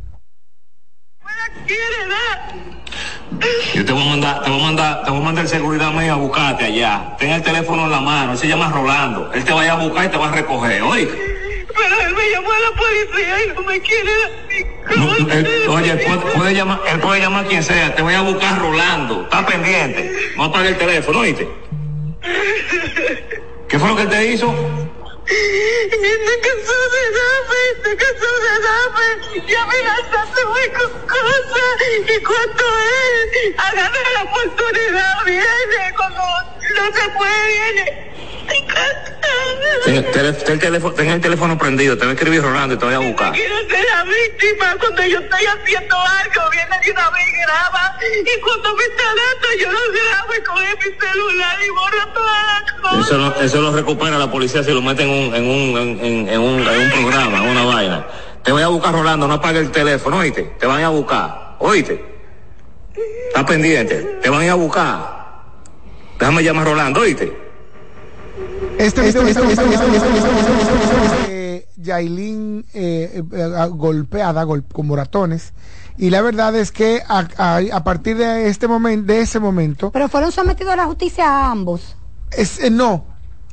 [3.74, 5.92] Yo te voy a mandar, te voy a mandar, te voy a mandar el seguridad
[5.92, 7.16] mío a buscarte allá.
[7.18, 9.30] Ten el teléfono en la mano, él se llama Rolando.
[9.34, 11.08] Él te va a ir a buscar y te va a recoger, oye.
[11.08, 14.10] Pero él me llamó a la policía y no me quiere
[14.96, 18.14] No, él- oye, él puede, puede llamar, él puede llamar a quien sea, te voy
[18.14, 19.22] a buscar Rolando.
[19.24, 20.12] Está pendiente.
[20.36, 21.48] No apague el teléfono, oíste.
[23.68, 24.54] ¿Qué fue lo que él te hizo?
[25.26, 29.08] Este caso de dame, este caso de dame,
[29.48, 31.76] y amenazándome con cosas,
[32.08, 38.13] y cuando él agarra la oportunidad viene, cuando no se puede viene.
[39.84, 42.78] Ten, tele- ten el teléfono, ten el teléfono prendido, te va a escribir Rolando y
[42.78, 43.32] te voy a buscar.
[43.32, 47.96] Quiero ser la víctima cuando yo estoy haciendo algo, viene de una vez y graba,
[48.00, 52.46] y cuando me está dando yo lo grabo y coge mi celular y borro todas
[52.46, 53.06] las cosas.
[53.06, 56.28] Eso lo, eso lo recupera la policía si lo meten en un, en un, en,
[56.30, 58.06] en- un, en un programa, en una vaina.
[58.42, 60.42] Te voy a buscar Rolando, no apague el teléfono, oíste.
[60.58, 62.02] Te van a buscar, oíste.
[63.28, 65.24] Está pendiente, te van a buscar.
[66.18, 67.43] Déjame llamar a Rolando, oíste.
[68.84, 75.52] Este este- este- este- este- este- eh, Yailin eh, eh, eh, golpeada gol- con moratones
[75.96, 79.90] y la verdad es que a, a- a partir de este momento de ese momento
[79.90, 81.96] Pero fueron sometidos a la justicia a ambos.
[82.36, 83.04] es, eh, no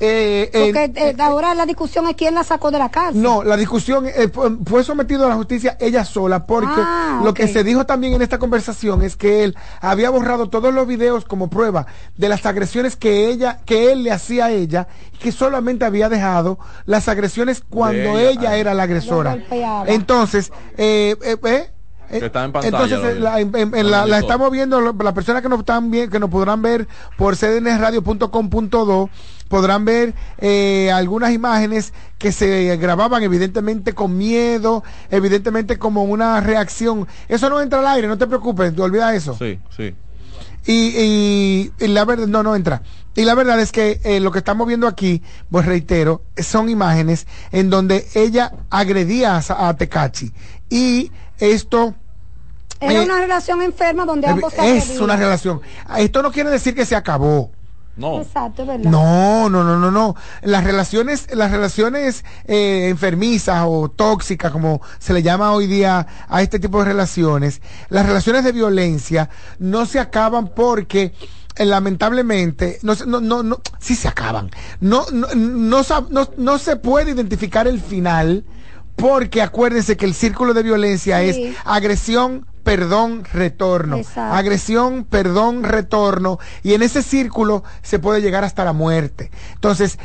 [0.03, 3.21] eh, eh, Porque eh, ahora la discusión es quién la sacó de la cárcel.
[3.21, 4.29] no, la discusión eh,
[4.65, 8.21] fue, sometido a la justicia ella sola porque Ah, lo que se dijo también en
[8.23, 11.85] esta conversación es que él había borrado todos los videos como prueba
[12.17, 16.09] de las agresiones que ella que él le hacía a ella y que solamente había
[16.09, 19.37] dejado las agresiones cuando ella, ella, era la agresora.
[19.85, 21.69] Entonces, eh, eh, eh,
[22.09, 24.19] eh, Que está en pantalla, entonces eh, la, en- en- en Lo la- la monitor.
[24.23, 26.87] estamos viendo, las personas que nos están bien, que nos podrán ver
[27.17, 29.09] por cdnradio.com.do
[29.51, 37.07] podrán ver eh, algunas imágenes que se grababan evidentemente con miedo, evidentemente como una reacción.
[37.27, 39.35] Eso no entra al aire, no te preocupes, te olvida eso.
[39.37, 39.93] Sí, sí.
[40.65, 42.81] Y, y- y la verdad, no, no entra.
[43.15, 47.27] Y la verdad es que eh, lo que estamos viendo aquí, pues reitero, son imágenes
[47.51, 50.31] en donde ella agredía a, a Tecachi.
[50.69, 51.93] Y esto
[52.79, 55.03] Era eh, una relación enferma donde ambos se es agredían.
[55.03, 55.61] una relación.
[55.97, 57.51] Esto no quiere decir que se acabó.
[58.01, 58.19] No.
[58.21, 58.89] Exacto, es ¿verdad?
[58.91, 60.15] No, no, no, no, no.
[60.41, 66.41] Las relaciones, las relaciones eh, enfermizas o tóxicas, como se le llama hoy día a
[66.41, 71.13] este tipo de relaciones, las relaciones de violencia no se acaban porque
[71.55, 74.49] eh, lamentablemente no, no, no, no, sí se acaban.
[74.79, 78.43] No, no, no, sab- no, no se puede identificar el final
[78.95, 81.43] porque acuérdense que el círculo de violencia Sí.
[81.45, 83.97] es agresión, perdón, retorno.
[83.97, 84.35] Exacto.
[84.35, 86.39] Agresión, perdón, retorno.
[86.63, 89.31] Y en ese círculo se puede llegar hasta la muerte.
[89.53, 89.99] Entonces,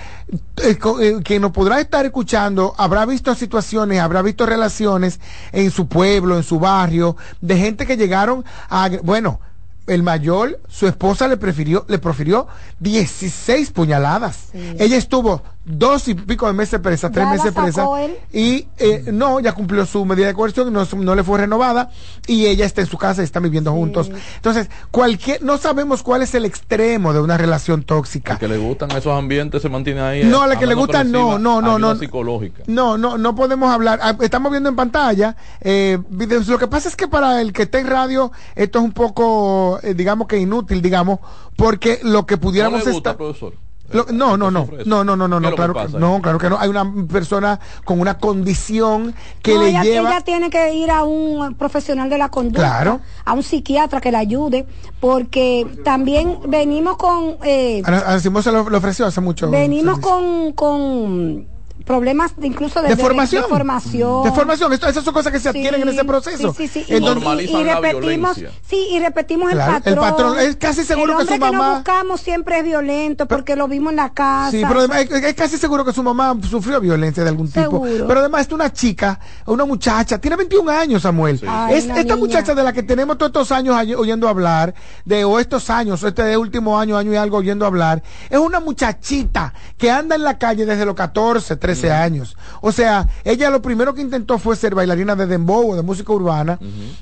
[0.62, 5.20] eh, eh, quien nos podrá estar escuchando habrá visto situaciones, habrá visto relaciones
[5.52, 9.40] en su pueblo, en su barrio, de gente que llegaron a, bueno,
[9.86, 12.46] el mayor, su esposa le prefirió, le profirió
[12.80, 14.48] 16 puñaladas.
[14.78, 17.84] Ella estuvo dos y pico de meses presa, tres Ya la meses presa.
[18.04, 18.16] él.
[18.32, 21.90] Y eh, no, ya cumplió su medida de coerción, no, no le fue renovada
[22.28, 24.08] y ella está en su casa y están viviendo juntos.
[24.36, 28.34] Entonces, cualquier, no sabemos cuál es el extremo de una relación tóxica.
[28.34, 30.24] El que le gustan esos ambientes se mantiene ahí.
[30.24, 31.96] No, a la eh, que le hablando gusta, por no, no, no, no.
[31.96, 32.62] psicológica.
[32.68, 33.98] No, no, no podemos hablar.
[34.02, 36.46] Ah, Estamos viendo en pantalla eh, videos.
[36.46, 39.75] Lo que pasa es que para el que está en radio, esto es un poco,
[39.82, 41.18] eh, digamos que inútil, digamos,
[41.56, 43.16] porque lo que ¿No pudiéramos gusta, estar.
[43.16, 43.54] profesor?
[43.92, 46.50] Lo- no, no, no, no, no, no, no, ¿Qué no, claro que no, claro que
[46.50, 46.58] no.
[46.58, 50.10] Hay una persona con una condición que No, le ella, lleva.
[50.10, 52.98] ella tiene que ir a un profesional de la conducta, Claro.
[53.24, 54.66] a un psiquiatra que la ayude,
[54.98, 59.48] porque también venimos con eh, Ana, Ana Simón se lo, lo ofreció hace mucho.
[59.50, 61.46] venimos con, con
[61.86, 63.42] problemas de- incluso de, formación.
[63.44, 64.24] de formación.
[64.24, 64.72] De formación.
[64.72, 66.52] Esto- esas son cosas que se Sí, adquieren en ese proceso.
[66.52, 66.94] Sí, sí, sí.
[66.94, 68.36] En Y- repetimos,
[68.68, 70.10] sí, y repetimos Claro, el el patrón.
[70.34, 73.68] patrón, es casi seguro el que su mamá- nos buscamos siempre es violento porque lo
[73.68, 74.50] vimos en la casa.
[74.50, 77.82] Sí, pero además, es, es casi seguro que su mamá sufrió violencia de algún tipo.
[77.82, 81.40] Pero además es una chica, una muchacha, tiene 21 años, Samuel.
[81.46, 82.16] Ay, es una esta niña.
[82.16, 86.08] muchacha de la que tenemos todos estos años oyendo hablar, de o estos años, o
[86.08, 90.36] este último año, año y algo oyendo hablar, es una muchachita que anda en la
[90.38, 92.36] calle desde los 14, 13 13 años.
[92.60, 96.58] O sea, ella lo primero que intentó fue ser bailarina de dembow de música urbana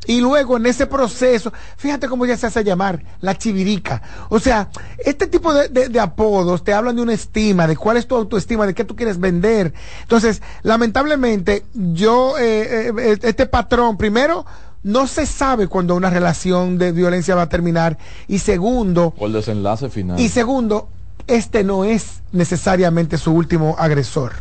[0.06, 4.02] y luego en ese proceso, fíjate cómo ella se hace llamar, la chivirica.
[4.28, 4.68] O sea,
[5.04, 8.16] este tipo de, de- de apodos te hablan de una estima, de cuál es tu
[8.16, 9.72] autoestima, de qué tú quieres vender.
[10.02, 14.44] Entonces, lamentablemente, yo, eh, eh, este patrón, primero,
[14.82, 17.96] no se sabe cuándo una relación de violencia va a terminar
[18.28, 20.20] y segundo, O el desenlace final.
[20.20, 20.88] y segundo,
[21.26, 24.32] este no es necesariamente su último agresor.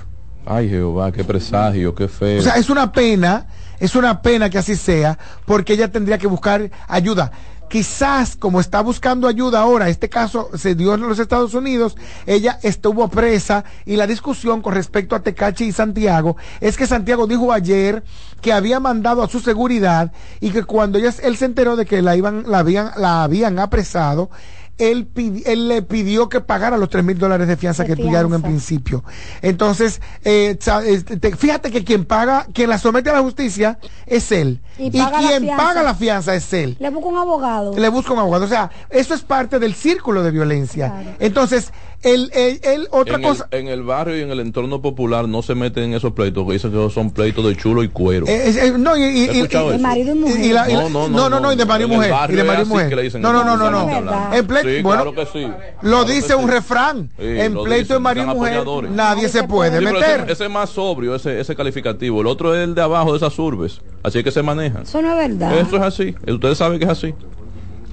[0.46, 2.40] Ay, Jehová, qué presagio, qué feo.
[2.40, 3.48] O sea, es una pena,
[3.80, 7.32] es una pena que así sea, porque ella tendría que buscar ayuda.
[7.70, 11.96] Quizás como está buscando ayuda ahora, este caso se dio en los Estados Unidos,
[12.28, 17.26] ella estuvo presa y la discusión con respecto a Tecachi y Santiago es que Santiago
[17.26, 18.04] dijo ayer
[18.42, 22.04] que había mandado a su seguridad y que cuando ella, él se enteró de que
[22.04, 24.30] la iban, la habían, la habían apresado,
[24.78, 25.08] él,
[25.46, 28.42] él le pidió que pagara los tres mil dólares de fianza De que pillaron en
[28.42, 28.48] fianza.
[28.48, 29.04] principio.
[29.42, 34.32] Entonces, eh, este, te- fíjate que quien paga, quien la somete a la justicia es
[34.32, 34.62] él.
[34.78, 35.64] Y Y, paga la quien fianza.
[35.64, 36.76] paga la fianza es él.
[36.80, 37.78] Le busco un abogado.
[37.78, 38.46] Le busca un abogado.
[38.46, 41.16] O sea, eso es parte del círculo de violencia.
[41.20, 41.72] Entonces,
[42.04, 43.48] él, él, él- otra en, cosa.
[43.52, 46.46] el, en el barrio y en el entorno popular no se meten en esos pleitos,
[46.46, 48.26] que dicen que son pleitos de chulo y cuero.
[48.28, 50.40] eh, eh, no, y, y- ¿Has y- y- marido y mujer.
[50.46, 52.04] y la- y la- No, no, no, no, no, no, y de marido y En
[52.04, 52.32] el mujer.
[52.32, 53.20] Y de marido y mujer.
[53.22, 54.34] No, no, no, no, no.
[54.34, 55.46] En pleito, Sí, bueno, claro que sí.
[55.82, 56.34] Lo Claro que dice sí.
[56.34, 57.10] un refrán.
[57.18, 60.26] Sí, en lo pleito de marido y mujer, nadie se puede meter.
[60.30, 62.22] Ese, es más sobrio, ese, ese calificativo.
[62.22, 63.82] El otro es el de abajo de esas urbes.
[64.04, 64.84] Así es que se manejan.
[64.84, 65.58] Eso no es verdad.
[65.58, 66.16] Eso es así.
[66.28, 67.14] Ustedes saben que es así.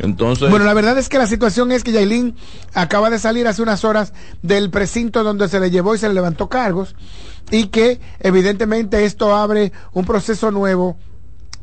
[0.02, 2.34] Entonces, Bueno, la verdad es que la situación es que Yailin
[2.72, 6.14] acaba de salir hace unas horas del precinto donde se le llevó y se le
[6.14, 6.94] levantó cargos
[7.50, 10.96] y que evidentemente esto abre un proceso nuevo.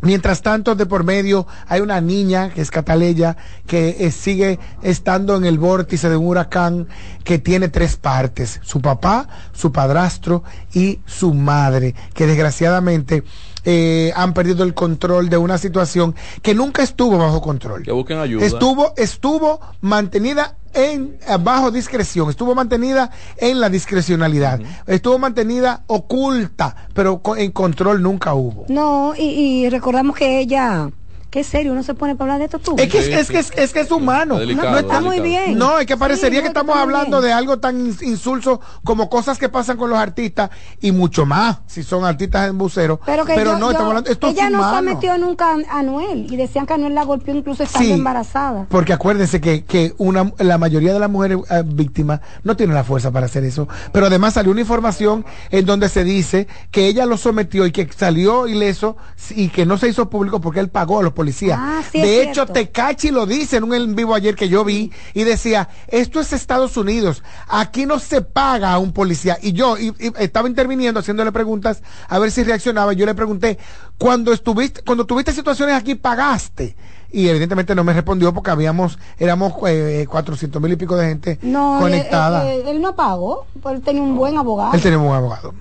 [0.02, 5.36] Mientras tanto, de por medio hay una niña que es Cataleya que eh, sigue estando
[5.36, 6.88] en el vórtice de un huracán
[7.23, 13.23] que tiene tres partes, su papá, su padrastro y su madre, que desgraciadamente
[13.69, 17.84] eh, han perdido el control de una situación que nunca estuvo bajo control.
[17.84, 18.45] que busquen ayuda.
[18.45, 27.21] Estuvo, estuvo mantenida en bajo discreción, estuvo mantenida en la discrecionalidad, estuvo mantenida oculta, pero
[27.21, 28.65] co- en control nunca hubo.
[28.69, 29.23] No, y,
[29.65, 30.89] y recordamos que ella,
[31.29, 32.75] qué serio, uno se pone para hablar de esto tú.
[32.81, 34.37] Es que es, es que es, es que es humano.
[34.39, 35.57] Delicado, no, no está muy bien.
[35.57, 37.29] No, es que parecería Sí, que estamos hablando bien.
[37.29, 40.49] de algo tan ins- insulso como cosas que pasan con los artistas
[40.81, 42.99] y mucho más si son artistas en bucero.
[43.05, 44.77] Pero que yo- no, yo- estamos hablando, esto ella es no humano.
[44.77, 47.93] sometió nunca a Anuel y decían que Anuel la golpeó incluso estando Sí.
[47.93, 48.65] embarazada.
[48.69, 52.83] Porque acuérdense que, que una, la mayoría de las mujeres eh, víctimas no tienen la
[52.83, 53.67] fuerza para hacer eso.
[53.91, 57.87] Pero además salió una información en donde se dice que ella lo sometió y que
[57.95, 58.97] salió ileso
[59.31, 61.58] y que no se hizo público porque él pagó a los policías.
[61.60, 62.53] Ah, sí, de hecho, cierto.
[62.53, 66.32] Tecachi lo dice en un en vivo ayer que yo vi y decía, esto es
[66.32, 69.38] Estados Unidos, aquí no se paga a un policía.
[69.41, 72.93] Y yo y- y estaba interviniendo, haciéndole preguntas a ver si reaccionaba.
[72.93, 73.58] Yo le pregunté,
[73.97, 76.75] cuando estuviste, cuando tuviste situaciones aquí, pagaste.
[77.12, 81.39] Y evidentemente no me respondió porque habíamos, éramos eh, 400 mil y pico de gente
[81.41, 82.51] No, conectada.
[82.51, 84.73] Él, él- él no pagó, pues él tenía un buen abogado.
[84.73, 85.53] Él tenía un abogado.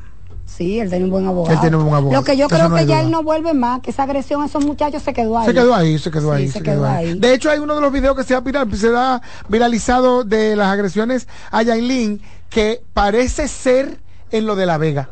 [0.47, 1.55] Sí, él tenía un buen abogado.
[1.55, 2.21] Él tenía un buen abogado.
[2.21, 3.01] Lo que yo Eso creo no que ya duda.
[3.03, 5.47] él no vuelve más, que esa agresión a esos muchachos se quedó ahí.
[5.47, 7.07] Se quedó ahí, se quedó Sí, ahí, se se quedó quedó ahí.
[7.11, 7.19] ahí.
[7.19, 10.57] De hecho, hay uno de los videos que se ha, viral- se ha viralizado de
[10.57, 13.99] las agresiones a Yailin que parece ser
[14.31, 15.11] en lo de La Vega.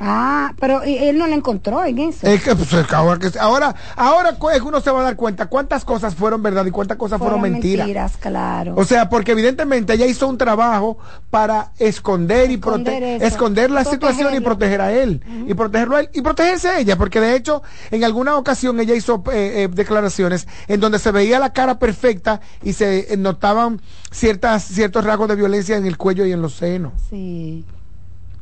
[0.00, 2.26] Ah, pero él no lo encontró en eso.
[2.26, 6.14] Es que, pues, ahora, que- ahora, ahora uno se va a dar cuenta cuántas cosas
[6.14, 8.16] fueron verdad y cuántas cosas fueron, mentiras.
[8.18, 8.74] claro.
[8.76, 10.98] O sea, porque evidentemente ella hizo un trabajo
[11.30, 16.10] para esconder y prote- Esconder la situación y proteger a él y protegerlo a él
[16.12, 20.46] y protegerse a ella, porque de hecho en alguna ocasión ella hizo eh, eh, declaraciones
[20.68, 23.80] en donde se veía la cara perfecta y se eh, notaban
[24.10, 26.92] ciertas ciertos rasgos de violencia en el cuello y en los senos.
[27.10, 27.64] Sí.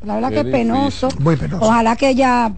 [0.05, 1.09] La verdad Qué que es penoso.
[1.19, 1.65] Muy penoso.
[1.65, 2.53] Ojalá que ella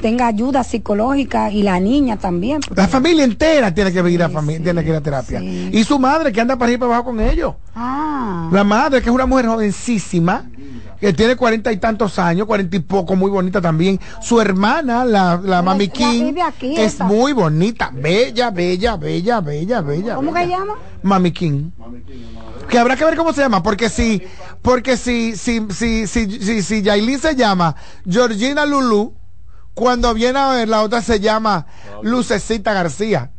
[0.00, 2.60] tenga ayuda psicológica y la niña también.
[2.74, 5.42] La familia entera tiene que ir a fami- tiene que ir a terapia.
[5.42, 7.54] Y su madre que anda para arriba y para abajo con ellos.
[7.74, 8.48] Ah.
[8.52, 10.44] La madre, que es una mujer jovencísima,
[11.00, 13.98] que tiene cuarenta y tantos años, cuarenta y poco, muy bonita también.
[14.22, 17.04] Su hermana, la, la Mami King, aquí, es esa.
[17.04, 20.14] muy bonita, bella, bella, bella, bella, bella.
[20.14, 20.46] ¿Cómo bella.
[20.46, 20.74] que llama?
[21.06, 21.70] Mami King.
[22.68, 24.22] Que habrá que ver cómo se llama, porque si,
[24.62, 27.76] porque si, si, si, si, si, si Yailin se llama
[28.08, 29.14] Georgina Lulu,
[29.74, 31.66] cuando viene a ver la otra se llama
[32.02, 33.30] Lucecita García.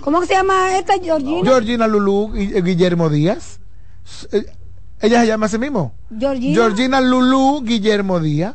[0.00, 1.42] ¿Cómo que se llama esta Georgina?
[1.44, 3.60] Georgina Lulu y- eh, Guillermo Díaz.
[4.32, 4.46] Eh,
[5.00, 5.92] Ella se llama así mismo.
[6.18, 6.54] Georgina.
[6.54, 8.54] Georgina Lulu Guillermo Díaz.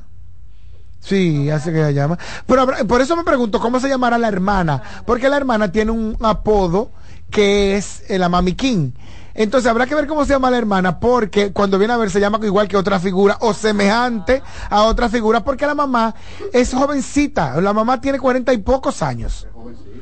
[1.02, 2.17] Sí, así que se llama.
[2.48, 4.82] Pero por eso me pregunto cómo se llamará la hermana.
[5.06, 6.91] Porque la hermana tiene un apodo
[7.34, 8.91] que es la Mami King.
[9.34, 12.19] Entonces habrá que ver cómo se llama la hermana, porque cuando viene a ver se
[12.19, 16.13] llama igual que otra figura o semejante a otra figura, porque la mamá
[16.54, 17.60] es jovencita.
[17.60, 19.48] La mamá tiene cuarenta y pocos años.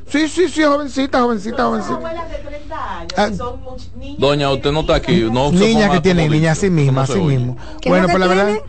[0.08, 2.00] Sí, sí, sí, jovencita, jovencita, jovencita.
[3.16, 3.30] Ah,
[4.18, 5.30] Doña, usted no está aquí.
[5.32, 7.56] No niña que tiene, niña así misma, así mismo.
[7.80, 8.62] ¿Qué Bueno, pues la verdad, tiene,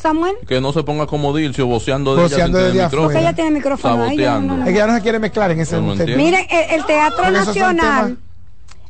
[0.00, 3.20] Samuel, Que no se ponga como Dilcio, voceando de Voceando ella sin desde tener afuera.
[3.20, 4.16] ella tiene micrófono ahí.
[4.16, 4.52] ya, Saboteando.
[4.54, 5.94] no, no, es que ya no se quiere mezclar en ese no.
[5.94, 8.18] Miren, el, el Teatro Porque Nacional,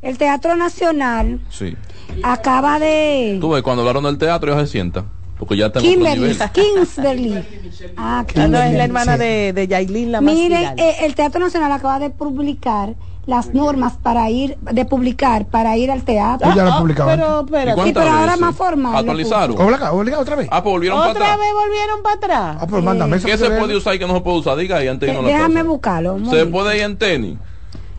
[0.03, 1.77] el Teatro Nacional Sí.
[2.23, 5.05] acaba de Tú ves, cuando hablaron del teatro, ella se sienta.
[5.39, 6.51] Porque ya está en otro Kimberly, nivel.
[6.51, 7.35] Kingsberly.
[7.37, 7.43] Ah,
[7.99, 9.19] Ah, no, es Kimberly, la hermana sí.
[9.19, 12.95] de, de Yailin, la más Miren, eh, el Teatro Nacional acaba de publicar
[13.27, 16.45] las normas para ir, de publicar para ir al teatro.
[16.47, 17.19] Pues ya publicaban.
[17.19, 17.69] Pero, espérate.
[17.69, 18.97] ¿Y Sí, cuántas pero ahora más formal.
[18.97, 19.61] Actualizaron.
[19.61, 20.49] Obliga, obliga otra vez.
[20.51, 21.39] Ah, pues volvieron para Otra atrás.
[21.41, 22.57] vez volvieron para atrás.
[22.61, 23.27] Ah, pues mándame eso.
[23.27, 24.57] ¿Qué que se puede usar y qué no se puede usar?
[24.57, 26.19] Diga ahí a la Déjame buscarlo.
[26.31, 27.37] Se puede ir en tenis,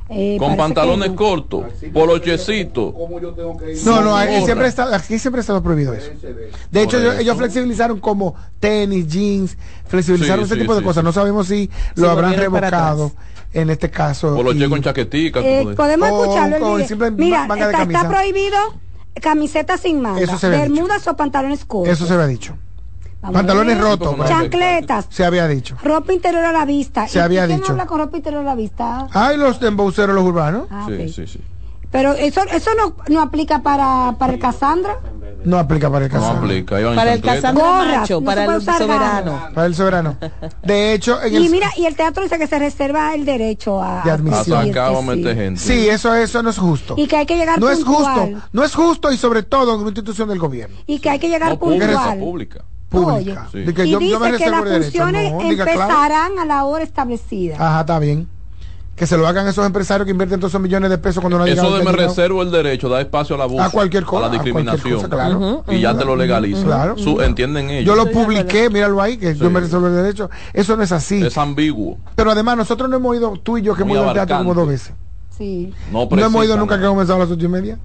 [0.09, 1.15] Eh, con pantalones que no.
[1.17, 2.93] cortos, polochecitos.
[3.85, 6.09] No, no, aquí siempre, está, aquí siempre ha estado prohibido eso.
[6.71, 7.21] De hecho, ellos, eso.
[7.21, 11.01] ellos flexibilizaron como tenis, jeans, flexibilizaron Sí, ese sí, tipo de sí, cosas.
[11.01, 11.05] sí.
[11.05, 13.11] No sabemos si lo habrán volvieron revocado
[13.53, 14.35] en este caso.
[14.35, 15.39] Poloche y- con chaquetica.
[15.41, 16.55] Eh, podemos O escucharlo.
[16.55, 18.57] el con simple Mira, manga de está, prohibido
[19.21, 21.93] camiseta sin manga, Eso se bermudas o pantalones cortos.
[21.93, 22.55] Eso se había dicho.
[23.19, 24.15] Vamos Pantalones rotos.
[24.27, 25.75] Chancletas, Se había dicho.
[25.83, 27.07] ropa interior a la vista.
[27.07, 27.71] Se ¿Y había quién dicho.
[27.71, 29.07] habla con ropa interior a la vista?
[29.11, 30.67] Ay, los embauceros, los urbanos.
[30.69, 31.41] Ah, Sí, sí, sí.
[31.89, 34.97] Pero eso, eso no, no aplica para, para el Casandra.
[35.47, 36.31] No aplica para el No caso.
[36.31, 36.79] aplica.
[36.81, 37.53] iban Para el Gorras,
[38.01, 39.49] Macho, no para el soberano.
[39.53, 40.17] Para el soberano.
[40.63, 41.49] De hecho, en Y el.
[41.49, 44.65] mira, y el teatro dice que se reserva el derecho a, De a admisión.
[44.73, 45.05] sí.
[45.05, 45.59] meter gente.
[45.61, 46.95] Sí, eso, eso no es justo.
[46.97, 48.31] Y que hay que llegar No es puntual.
[48.33, 48.47] justo.
[48.51, 50.77] No es justo y sobre todo en una institución del gobierno.
[50.85, 52.19] Y que hay que llegar No, pública, puntual.
[52.19, 52.65] pública.
[52.89, 53.47] Pública.
[53.53, 53.65] Oye.
[53.65, 55.81] De que y yo, dice yo me que reservo las funciones No, diga claro.
[55.81, 57.55] empezarán a la hora establecida.
[57.57, 58.27] Ajá, está bien.
[58.97, 61.45] Que se lo hagan esos empresarios que invierten todos esos millones de pesos cuando no
[61.45, 63.61] Eso de me reservo el derecho, da espacio al abuso.
[63.63, 64.95] A cualquier cosa, A la a discriminación.
[64.95, 65.63] cosa, claro.
[65.69, 66.63] Y ya te lo legaliza.
[66.63, 66.97] Claro.
[66.97, 67.85] Su- entienden ellos.
[67.85, 70.31] Yo lo publiqué, míralo ahí, que yo me resuelvo el derecho.
[70.51, 71.23] Eso no es así.
[71.23, 71.99] Es ambiguo.
[72.15, 74.37] Pero además, nosotros no hemos ido, tú y yo, que Muy hemos ido al teatro
[74.39, 74.93] como dos veces.
[75.37, 75.71] Sí.
[75.91, 77.77] No, No hemos ido nunca que hemos comenzado a las ocho y media.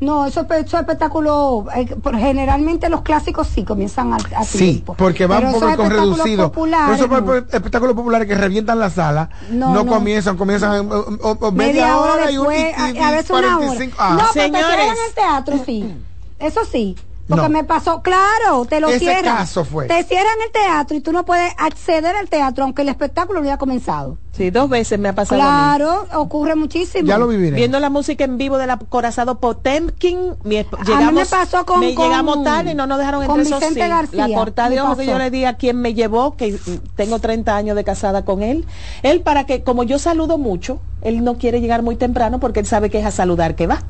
[0.00, 4.94] No, esos esos espectáculos, eh, por- generalmente los clásicos sí comienzan a, a Sí, tiempo.
[4.94, 6.42] porque van por esos con espectáculos reducido.
[6.44, 7.34] Por populares, eso, por- no.
[7.34, 9.90] espectáculos populares que revientan la sala, no, No, no.
[9.92, 13.30] comienzan, comienzan o- o- o media, hora, y, un- después, y- y a, a veces
[13.30, 13.56] una hora.
[13.56, 13.96] 45.
[13.98, 14.10] Ah.
[14.10, 14.66] No, pero te Señores.
[14.76, 15.94] cierran el teatro, sí.
[16.38, 16.96] Eso sí.
[17.28, 17.48] Porque No.
[17.50, 19.36] me pasó, claro, te lo Ese cierran.
[19.36, 19.86] caso fue.
[19.86, 23.46] Te cierran el teatro y tú no puedes acceder al teatro aunque el espectáculo no
[23.46, 24.16] haya comenzado.
[24.32, 25.42] Sí, dos veces me ha pasado.
[25.42, 25.50] a mí.
[25.50, 27.06] Claro, ocurre muchísimo.
[27.06, 27.56] Ya lo viviré.
[27.56, 31.66] Viendo la música en vivo del acorazado Potemkin, mi esp- A mí llegamos, me pasó
[31.66, 33.58] con- me con- llegamos tarde y no nos dejaron con entrar.
[33.58, 35.92] Eso Vicente sí, García, la cortada de ojos que yo le di a quien me
[35.92, 36.58] llevó, que
[36.96, 38.64] tengo 30 años de casada con él,
[39.02, 42.66] él para que, como yo saludo mucho, él no quiere llegar muy temprano porque él
[42.66, 43.82] sabe que es a saludar que va.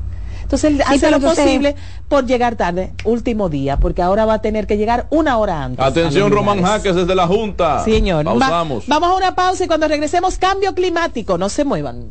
[0.49, 1.75] Entonces él hace lo posible
[2.07, 5.85] por llegar tarde, último día, porque ahora va a tener que llegar una hora antes.
[5.85, 6.63] Atención, Román.
[6.63, 7.83] Jaques desde la Junta.
[7.83, 8.25] Señor.
[8.27, 8.87] Va- Pausamos.
[8.87, 11.37] vamos a una pausa y cuando regresemos, cambio climático.
[11.37, 12.07] No se muevan.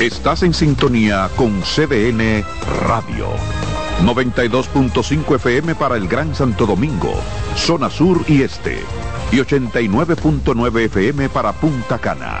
[0.00, 2.42] Estás en sintonía con CDN
[2.88, 3.28] Radio.
[4.04, 7.12] 92.5 FM para el Gran Santo Domingo,
[7.54, 8.82] zona sur y este.
[9.30, 12.40] Y 89.9 FM para Punta Cana.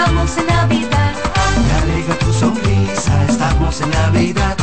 [0.00, 1.12] Estamos en Navidad.
[1.66, 4.56] Me alegra tu sonrisa, estamos en Navidad.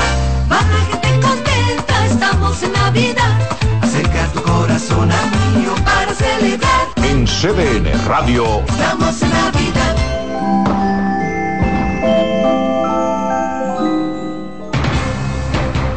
[0.51, 3.39] Va la gente contenta, estamos en Navidad.
[3.81, 8.63] Acerca tu corazón a mío Para celebrar, En CDN Radio.
[8.67, 10.96] estamos en Navidad.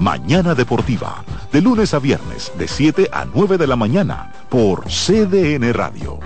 [0.00, 1.22] Mañana Deportiva,
[1.52, 6.18] de lunes a viernes, de 7 a 9 de la mañana, por CDN Radio.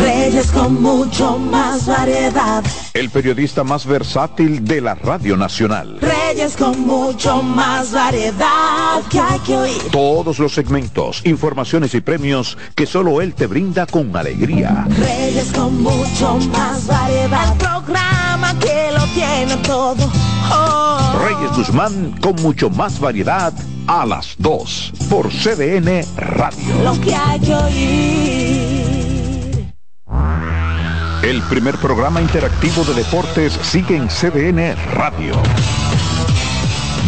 [0.00, 2.64] Reyes con mucho más variedad.
[2.94, 5.98] El periodista más versátil de la Radio Nacional.
[6.00, 9.82] Reyes con mucho más variedad que hay que oír.
[9.92, 14.86] Todos los segmentos, informaciones y premios que solo él te brinda con alegría.
[14.98, 17.52] Reyes con mucho más variedad.
[17.52, 18.17] El programa
[18.58, 20.10] que lo tiene todo.
[20.50, 21.22] Oh.
[21.24, 23.52] Reyes Guzmán con mucho más variedad
[23.86, 26.82] a las 2 por CDN Radio.
[26.84, 28.88] Lo que hay que oír.
[31.22, 35.34] El primer programa interactivo de deportes sigue en CDN Radio.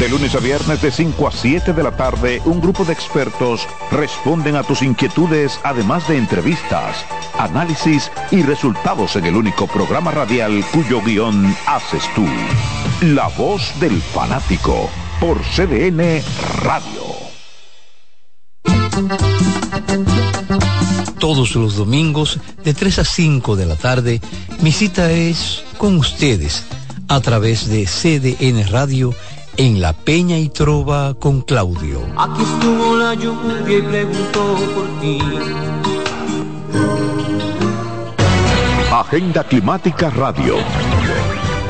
[0.01, 3.68] De lunes a viernes de 5 a 7 de la tarde, un grupo de expertos
[3.90, 7.05] responden a tus inquietudes, además de entrevistas,
[7.38, 12.24] análisis y resultados en el único programa radial cuyo guion haces tú.
[13.03, 14.88] La voz del fanático
[15.20, 16.22] por CDN
[16.62, 17.03] Radio.
[21.18, 24.22] Todos los domingos de 3 a 5 de la tarde,
[24.62, 26.64] mi cita es con ustedes
[27.11, 29.12] a través de CDN Radio
[29.61, 32.00] en La Peña y Trova con Claudio.
[32.16, 35.18] Aquí estuvo la lluvia y preguntó por ti.
[38.90, 40.54] Agenda Climática Radio.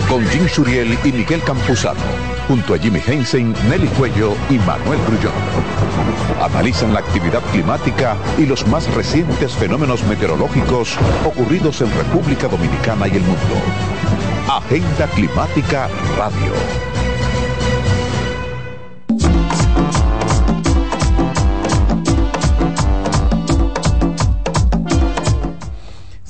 [0.08, 1.98] Con Jim Suriel y Miguel Campuzano.
[2.46, 5.34] Junto a Jimmy Hensen, Nelly Cuello y Manuel Grullón.
[6.40, 13.16] Analizan la actividad climática y los más recientes fenómenos meteorológicos ocurridos en República Dominicana y
[13.16, 13.56] el mundo.
[14.48, 16.89] Agenda Climática Radio.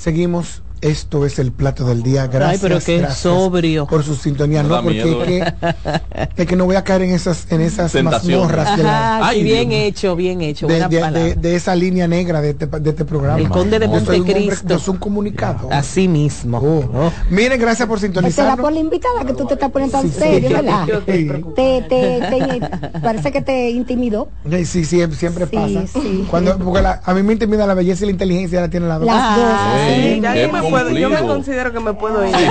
[0.01, 0.63] Seguimos.
[0.81, 2.25] Esto es el plato del día.
[2.27, 2.63] Gracias.
[2.63, 3.85] Ay, pero qué gracias sobrio.
[3.87, 4.63] Por su sintonía.
[4.63, 5.23] No, porque miedo.
[5.23, 5.53] es que,
[6.37, 9.43] es que no voy a caer en esas, en esas mazmorras de, la- Ah, Ay,
[9.43, 9.81] bien Dios.
[9.83, 10.65] hecho, bien hecho.
[10.67, 11.19] de, buena de- palabra.
[11.21, 13.39] de- de esa línea negra de este, de este programa.
[13.39, 14.67] El conde de Montecristo.
[14.69, 15.69] Yo soy un comunicado.
[15.71, 16.57] Así mismo.
[16.57, 17.11] Oh.
[17.29, 18.59] Miren, gracias por Será sintonizar.
[18.59, 20.19] por la invitada que tú te estás poniendo tan Sí, sí.
[20.19, 20.85] serio, ¿verdad?
[21.05, 21.29] Sí.
[21.55, 24.29] Te, te, te- parece que te intimidó.
[24.49, 25.87] Sí, sí, siempre, siempre Sí, pasa.
[26.01, 26.25] sí.
[26.29, 28.97] Cuando, porque la- a mí me intimida la belleza y la inteligencia, la tiene la
[28.97, 29.05] dos.
[29.05, 30.70] Las dos.
[30.71, 32.35] Puedo, yo me considero que me puedo ir.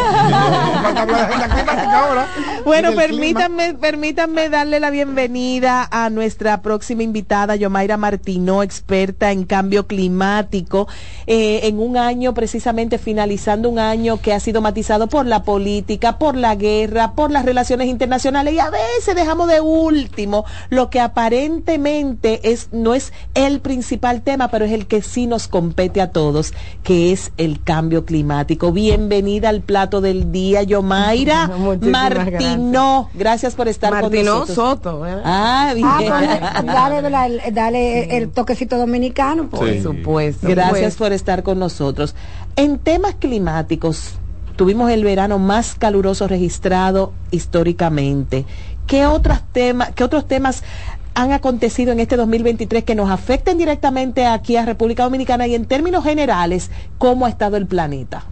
[2.65, 9.87] Bueno, permítanme, permítanme darle la bienvenida a nuestra próxima invitada, Yomaira Martino, experta en cambio
[9.87, 10.87] climático,
[11.27, 16.19] eh, en un año precisamente finalizando un año que ha sido matizado por la política,
[16.19, 21.01] por la guerra, por las relaciones internacionales y a veces dejamos de último lo que
[21.01, 26.11] aparentemente es no es el principal tema, pero es el que sí nos compete a
[26.11, 26.53] todos,
[26.83, 28.10] que es el cambio climático.
[28.73, 33.09] Bienvenida al plato del día, Yomaira Muchísimas Martino.
[33.15, 34.57] Gracias por estar Martino con nosotros.
[34.57, 35.23] Soto, ¿verdad?
[35.25, 35.87] Ah, bien.
[35.89, 36.51] Ah,
[36.91, 39.49] pues, dale, el, toquecito dominicano.
[39.49, 39.61] Pues.
[39.61, 39.83] Por Sí.
[39.83, 40.49] supuesto.
[40.49, 42.17] Gracias Pues, por estar con nosotros.
[42.57, 44.15] En temas climáticos,
[44.57, 48.45] tuvimos el verano más caluroso registrado históricamente.
[48.89, 50.65] ¿Qué otros temas, qué otros temas
[51.15, 55.65] han acontecido en este 2023 que nos afecten directamente aquí a República Dominicana y en
[55.67, 58.25] términos generales, cómo ha estado el planeta?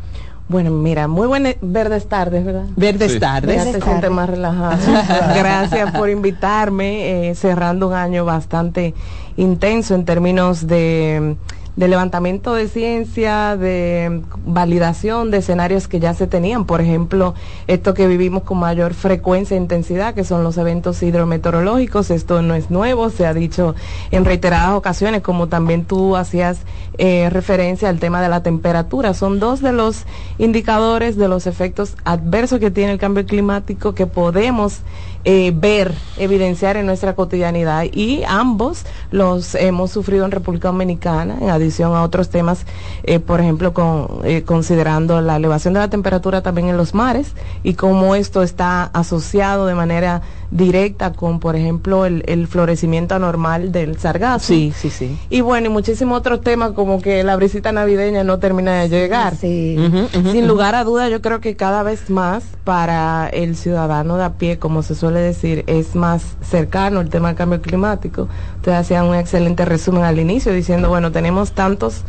[0.49, 2.65] Bueno, mira, muy buenas verdes tardes, ¿verdad?
[2.75, 3.21] Verdes Sí.
[3.21, 3.57] tardes.
[3.57, 4.79] Ya se siente más relajado.
[5.37, 8.95] Gracias por invitarme, eh, cerrando un año bastante
[9.37, 11.37] intenso en términos de,
[11.79, 16.65] de levantamiento de ciencia, de validación de escenarios que ya se tenían.
[16.65, 17.35] Por ejemplo,
[17.69, 22.11] esto que vivimos con mayor frecuencia e intensidad, que son los eventos hidrometeorológicos.
[22.11, 23.77] Esto no es nuevo, se ha dicho
[24.11, 26.63] en reiteradas ocasiones, como también tú hacías
[26.99, 29.15] eh, referencia al tema de la temperatura.
[29.15, 30.03] Son dos de los
[30.39, 34.81] indicadores de los efectos adversos que tiene el cambio climático que podemos
[35.25, 41.51] eh, ver, evidenciar en nuestra cotidianidad y ambos los hemos sufrido en República Dominicana, en
[41.51, 42.65] adición a otros temas,
[43.03, 47.33] eh, por ejemplo, con, eh, considerando la elevación de la temperatura también en los mares
[47.63, 53.71] y cómo esto está asociado de manera directa con, por ejemplo, el, el florecimiento anormal
[53.73, 54.47] del sargazo.
[54.47, 55.19] Sí, sí, sí.
[55.29, 59.37] Y bueno, y muchísimos otros temas como que la brisita navideña no termina de llegar.
[59.37, 64.35] Sin lugar a duda, yo creo que cada vez más para el ciudadano de a
[64.35, 68.29] pie, como se suele decir, es más cercano el tema del cambio climático.
[68.57, 72.05] Ustedes hacían un excelente resumen al inicio diciendo, bueno, tenemos tantos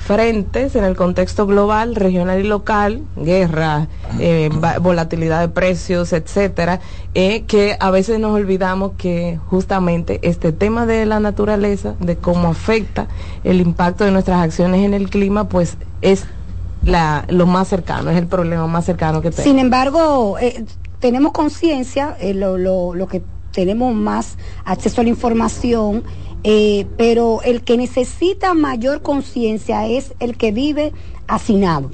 [0.00, 3.86] frentes en el contexto global, regional y local, guerra,
[4.18, 6.80] eh, volatilidad de precios, etcétera,
[7.14, 12.48] eh, que a veces nos olvidamos que justamente este tema de la naturaleza, de cómo
[12.48, 13.08] afecta
[13.44, 16.24] el impacto de nuestras acciones en el clima, pues es
[16.82, 19.44] la, lo más cercano, es el problema más cercano que tenemos.
[19.44, 20.64] Sin embargo, eh,
[21.00, 23.22] tenemos conciencia, eh, lo, lo, lo que
[23.52, 26.04] tenemos más acceso a la información,
[26.44, 30.92] eh, pero el que necesita mayor conciencia es el que vive
[31.26, 31.90] hacinado.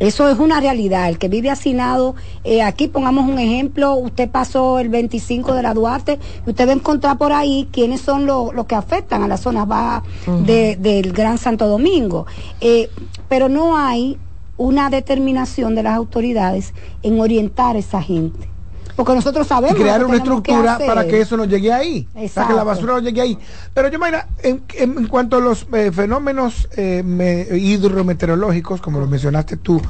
[0.00, 1.08] Eso es una realidad.
[1.08, 5.72] El que vive hacinado, eh, aquí pongamos un ejemplo, usted pasó el 25 de la
[5.72, 9.28] Duarte y usted va a encontrar por ahí quiénes son los los que afectan a
[9.28, 10.02] las zonas bajas
[10.44, 12.26] de- del Gran Santo Domingo.
[12.60, 12.90] Eh,
[13.28, 14.18] pero no hay
[14.56, 18.48] una determinación de las autoridades en orientar a esa gente.
[18.96, 19.76] Porque nosotros y sabemos.
[19.76, 22.54] crear lo que una que estructura para que eso no llegue ahí, para que Exacto.
[22.56, 23.36] la basura no llegue ahí.
[23.74, 29.00] Pero yo, Mayra, en, en- en cuanto a los eh, fenómenos eh, me- hidrometeorológicos, como
[29.00, 29.80] lo mencionaste tú,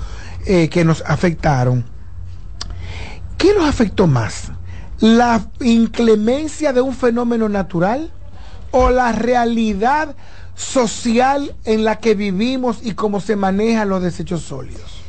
[0.46, 1.84] eh, que nos afectaron,
[3.36, 4.52] ¿qué nos afectó más?
[5.00, 8.10] ¿La inclemencia de un fenómeno natural
[8.70, 10.16] o la realidad
[10.54, 15.02] social en la que vivimos y cómo se manejan los desechos sólidos?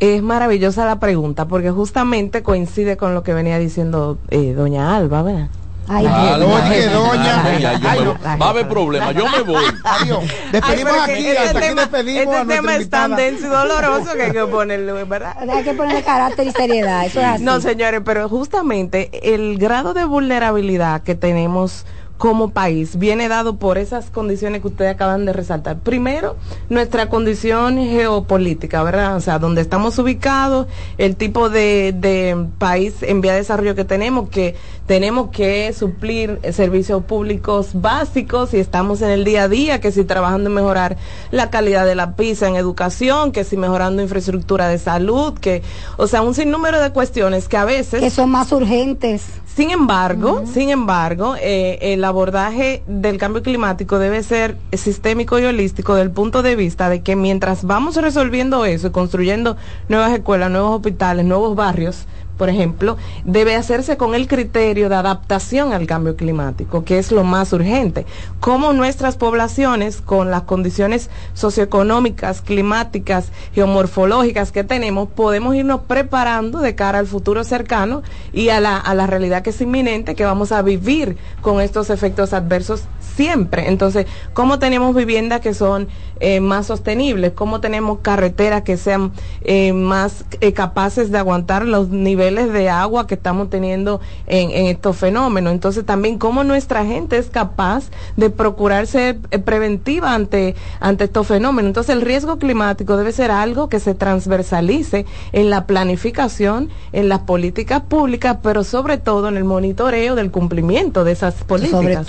[0.00, 5.22] Es maravillosa la pregunta porque justamente coincide con lo que venía diciendo eh, doña Alba,
[5.22, 5.48] ¿verdad?
[5.90, 7.42] Ay, Oye, doña.
[7.44, 8.18] ay, ay, yo Ay, me- no.
[8.38, 9.64] va a haber problemas, yo me voy.
[9.84, 10.22] Adiós.
[10.52, 13.48] Despedimos aquí, este hasta aquí tema- despedimos este a nuestra tema es tan denso y
[13.48, 15.34] doloroso que hay que ponerle, ¿verdad?
[15.50, 17.06] Hay que ponerle carácter y seriedad.
[17.06, 17.42] Eso es así.
[17.42, 21.86] No, señores, pero justamente el grado de vulnerabilidad que tenemos
[22.18, 25.78] como país viene dado por esas condiciones que ustedes acaban de resaltar.
[25.78, 26.36] Primero,
[26.68, 29.16] nuestra condición geopolítica, ¿verdad?
[29.16, 30.66] O sea, donde estamos ubicados,
[30.98, 34.56] el tipo de, de país en vía de desarrollo que tenemos, que
[34.88, 40.02] tenemos que suplir servicios públicos básicos y estamos en el día a día, que si
[40.02, 40.96] trabajando en mejorar
[41.30, 45.62] la calidad de la pizza en educación, que si mejorando infraestructura de salud, que,
[45.98, 48.00] o sea, un sinnúmero de cuestiones que a veces...
[48.00, 49.26] Que son más urgentes.
[49.54, 55.96] Sin embargo, sin embargo, eh, el abordaje del cambio climático debe ser sistémico y holístico
[55.96, 59.56] del punto de vista de que mientras vamos resolviendo eso y construyendo
[59.88, 62.06] nuevas escuelas, nuevos hospitales, nuevos barrios,
[62.38, 67.24] por ejemplo, debe hacerse con el criterio de adaptación al cambio climático, que es lo
[67.24, 68.06] más urgente.
[68.40, 76.74] Cómo nuestras poblaciones, con las condiciones socioeconómicas, climáticas, geomorfológicas que tenemos, podemos irnos preparando de
[76.74, 80.52] cara al futuro cercano y a la, a la realidad que es inminente, que vamos
[80.52, 82.84] a vivir con estos efectos adversos
[83.18, 83.66] siempre.
[83.66, 85.88] Entonces, ¿cómo tenemos viviendas que son
[86.20, 87.32] eh, más sostenibles?
[87.32, 89.10] ¿Cómo tenemos carreteras que sean
[89.42, 94.66] eh, más eh, capaces de aguantar los niveles de agua que estamos teniendo en, en
[94.66, 95.52] estos fenómenos?
[95.52, 97.84] Entonces, también cómo nuestra gente es capaz
[98.16, 101.68] de procurar ser eh, preventiva ante, ante estos fenómenos.
[101.70, 107.20] Entonces, el riesgo climático debe ser algo que se transversalice en la planificación, en las
[107.20, 112.06] políticas públicas, pero sobre todo en el monitoreo del cumplimiento de esas políticas.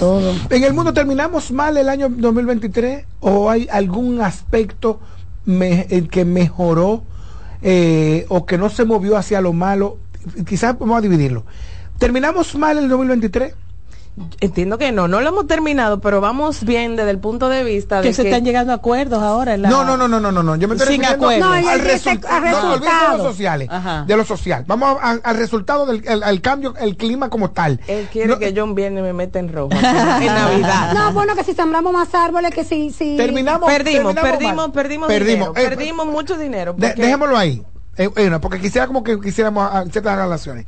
[0.49, 4.99] En el mundo terminamos mal el año 2023 o hay algún aspecto
[5.45, 7.03] me- el que mejoró
[7.61, 9.97] eh, o que no se movió hacia lo malo.
[10.47, 11.45] Quizás vamos a dividirlo.
[11.97, 13.53] ¿Terminamos mal el 2023?
[14.41, 18.01] Entiendo que no, no lo hemos terminado, pero vamos bien desde el punto de vista
[18.01, 19.53] de que se están llegando a acuerdos ahora.
[19.53, 20.55] en la- No, no, no, no, no, no, no.
[20.57, 21.45] Yo me estoy Sin refiriendo acuerdo.
[21.47, 23.17] No, al, el resu- rese- al no, de resultado.
[23.17, 24.03] los sociales, Ajá.
[24.05, 24.65] de lo social.
[24.67, 27.79] Vamos a- al resultado del al- al cambio, el clima como tal.
[27.87, 29.71] Él quiere que John viene y me meta en rojo.
[29.71, 29.81] en
[30.25, 30.93] Navidad.
[30.93, 32.89] No, bueno, que si sembramos más árboles, que si...
[32.91, 34.71] si Perdimos, perdimos, terminamos perdimos, mal.
[34.73, 35.47] perdimos, Perdimos.
[35.53, 36.73] dinero, Eh, perdimos mucho dinero.
[36.73, 37.63] De- porque- dejémoslo ahí.
[37.99, 40.65] Eh, eh, no, porque quisiera como que quisiéramos ah, ciertas relaciones.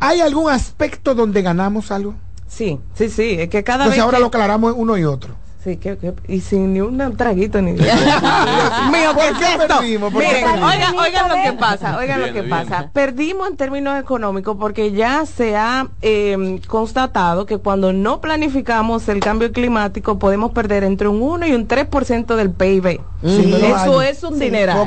[0.00, 2.16] ¿Hay algún aspecto donde ganamos algo?
[2.48, 5.36] Sí, sí, sí, es que cada Entonces vez ahora que- lo aclaramos uno y otro.
[5.64, 7.80] Sí, que, que- y sin ni un traguito ni Mío,
[9.14, 9.66] ¿Por ¿qué es qué esto?
[9.78, 10.12] perdimos?
[10.12, 10.74] ¿Por qué Miren, perdimos?
[10.74, 12.90] oigan, oigan lo que pasa, oigan lo que pasa.
[12.92, 19.20] Perdimos en términos económicos porque ya se ha eh, constatado que cuando no planificamos el
[19.20, 23.00] cambio climático podemos perder entre un 1 y un 3% del PIB.
[23.22, 24.04] Sí, los Eso años.
[24.04, 24.86] es un Sí, dineral.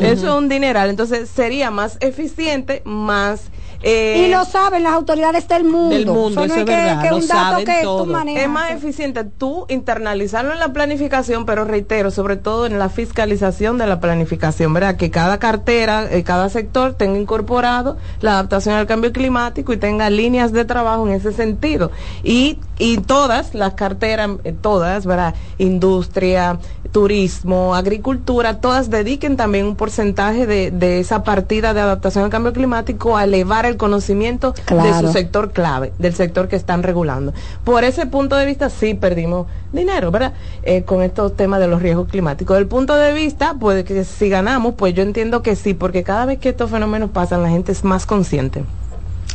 [0.00, 0.88] Eso es un dineral.
[0.88, 3.50] Entonces sería más eficiente, más...
[3.86, 5.94] eh, y lo saben las autoridades del mundo.
[5.94, 8.04] del mundo, Eso no es que, verdad, que lo un dato saben que todo.
[8.04, 8.42] tú manejas.
[8.44, 13.76] Es más eficiente tú internalizarlo en la planificación, pero reitero, sobre todo en la fiscalización
[13.76, 14.96] de la planificación, ¿verdad?
[14.96, 20.08] Que cada cartera, eh, cada sector tenga incorporado la adaptación al cambio climático y tenga
[20.08, 21.90] líneas de trabajo en ese sentido.
[22.22, 25.34] Y, y todas las carteras, eh, todas, ¿verdad?
[25.58, 26.58] Industria,
[26.94, 32.52] turismo, agricultura, todas dediquen también un porcentaje de, de esa partida de adaptación al cambio
[32.52, 37.34] climático a elevar el conocimiento de su sector clave, del sector que están regulando.
[37.64, 40.34] Por ese punto de vista sí perdimos dinero, ¿verdad?
[40.62, 42.56] Eh, con estos temas de los riesgos climáticos.
[42.56, 46.26] Del punto de vista, puede que si ganamos, pues yo entiendo que sí, porque cada
[46.26, 48.62] vez que estos fenómenos pasan, la gente es más consciente.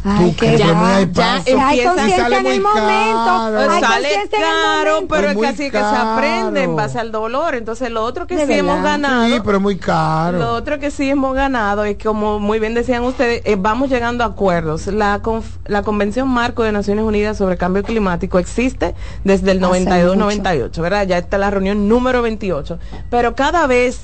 [0.06, 2.84] Ay, que ya, ya, ya ya hay empieza- conciencia sale en el momento.
[3.26, 3.60] caro.
[3.72, 5.16] Hay sale caro, momento.
[5.16, 7.56] pero Es que muy así que se aprende en base al dolor.
[7.56, 9.26] Entonces, lo otro que De sí hemos ganado.
[9.28, 10.38] Sí, pero es muy caro.
[10.40, 13.90] Lo otro que sí hemos ganado es que, como muy bien decían ustedes, eh, vamos
[13.90, 14.88] llegando a acuerdos.
[14.88, 18.96] La, conf- la Convención Marco de Naciones Unidas sobre Cambio Climático existe
[19.26, 21.08] desde el Hace 92-98, ¿verdad?
[21.08, 22.80] Ya está la reunión número 28.
[23.10, 24.00] Pero cada vez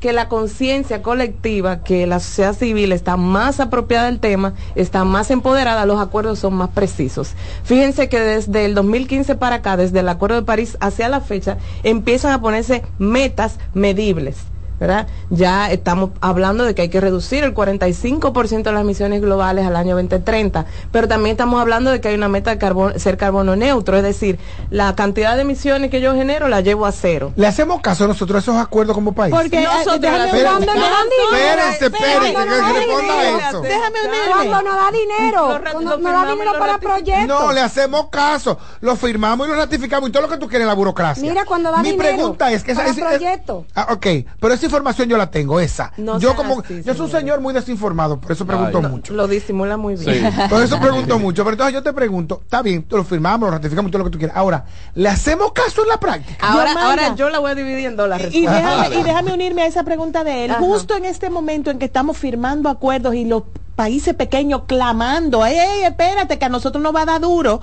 [0.00, 5.30] que la conciencia colectiva, que la sociedad civil está más apropiada del tema, está más
[5.30, 7.34] empoderada, los acuerdos son más precisos.
[7.64, 11.58] Fíjense que desde el 2015 para acá, desde el Acuerdo de París hacia la fecha,
[11.82, 14.36] empiezan a ponerse metas medibles.
[14.80, 15.06] ¿Verdad?
[15.30, 19.76] Ya estamos hablando de que hay que reducir el 45% de las emisiones globales al
[19.76, 23.56] año 2030, pero también estamos hablando de que hay una meta de carbono, ser carbono
[23.56, 24.38] neutro, es decir,
[24.70, 27.32] la cantidad de emisiones que yo genero la llevo a cero.
[27.36, 29.34] ¿Le hacemos caso a nosotros a esos acuerdos como país?
[29.34, 31.62] Porque Nosotros eh, déjame la- Cuando nos dan dinero.
[31.70, 33.60] Espérense, espérense, eso.
[33.62, 34.28] Déjame unirme.
[34.32, 35.60] Cuando nos da dinero.
[35.72, 37.26] Cuando nos da dinero para proyectos.
[37.26, 40.62] No, le hacemos caso, lo firmamos y lo ratificamos y todo lo que tú quieres
[40.62, 41.22] en la burocracia.
[41.22, 43.64] Mira, cuando da Mi dinero pregunta es que esa, esa- proyectos.
[43.74, 44.06] Ah, ok,
[44.40, 45.92] pero esa información yo la tengo, esa.
[45.96, 47.40] No yo como, así, yo soy un señor.
[47.40, 48.90] muy desinformado, por eso pregunto Ay.
[48.90, 49.12] mucho.
[49.14, 50.32] Lo disimula muy bien.
[50.32, 50.38] Sí.
[50.48, 51.42] Por eso pregunto mucho.
[51.44, 54.10] Pero entonces yo te pregunto, está bien, te lo firmamos, lo ratificamos, todo lo que
[54.10, 54.36] tú quieras.
[54.36, 54.64] Ahora,
[54.94, 56.46] ¿le hacemos caso en la práctica?
[56.46, 58.52] Ahora, Yo, ahora yo la voy a dividir en Y respuesta.
[58.52, 60.50] déjame, y déjame unirme a esa pregunta de él.
[60.52, 60.60] Ajá.
[60.60, 63.44] Justo en este momento en que estamos firmando acuerdos y los
[63.76, 67.60] países pequeños clamando, ¡Ey, ey, espérate, que a nosotros nos va a dar duro!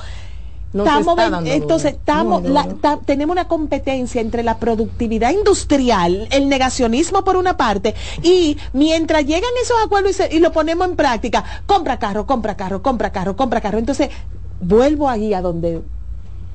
[0.84, 6.28] Estamos está ven- dando entonces duro, estamos la- tenemos una competencia entre la productividad industrial,
[6.32, 10.88] el negacionismo por una parte y mientras llegan esos acuerdos y, se- y lo ponemos
[10.88, 13.78] en práctica, compra carro, compra carro, compra carro, compra carro.
[13.80, 14.09] Entonces
[14.59, 15.82] vuelvo ahí a donde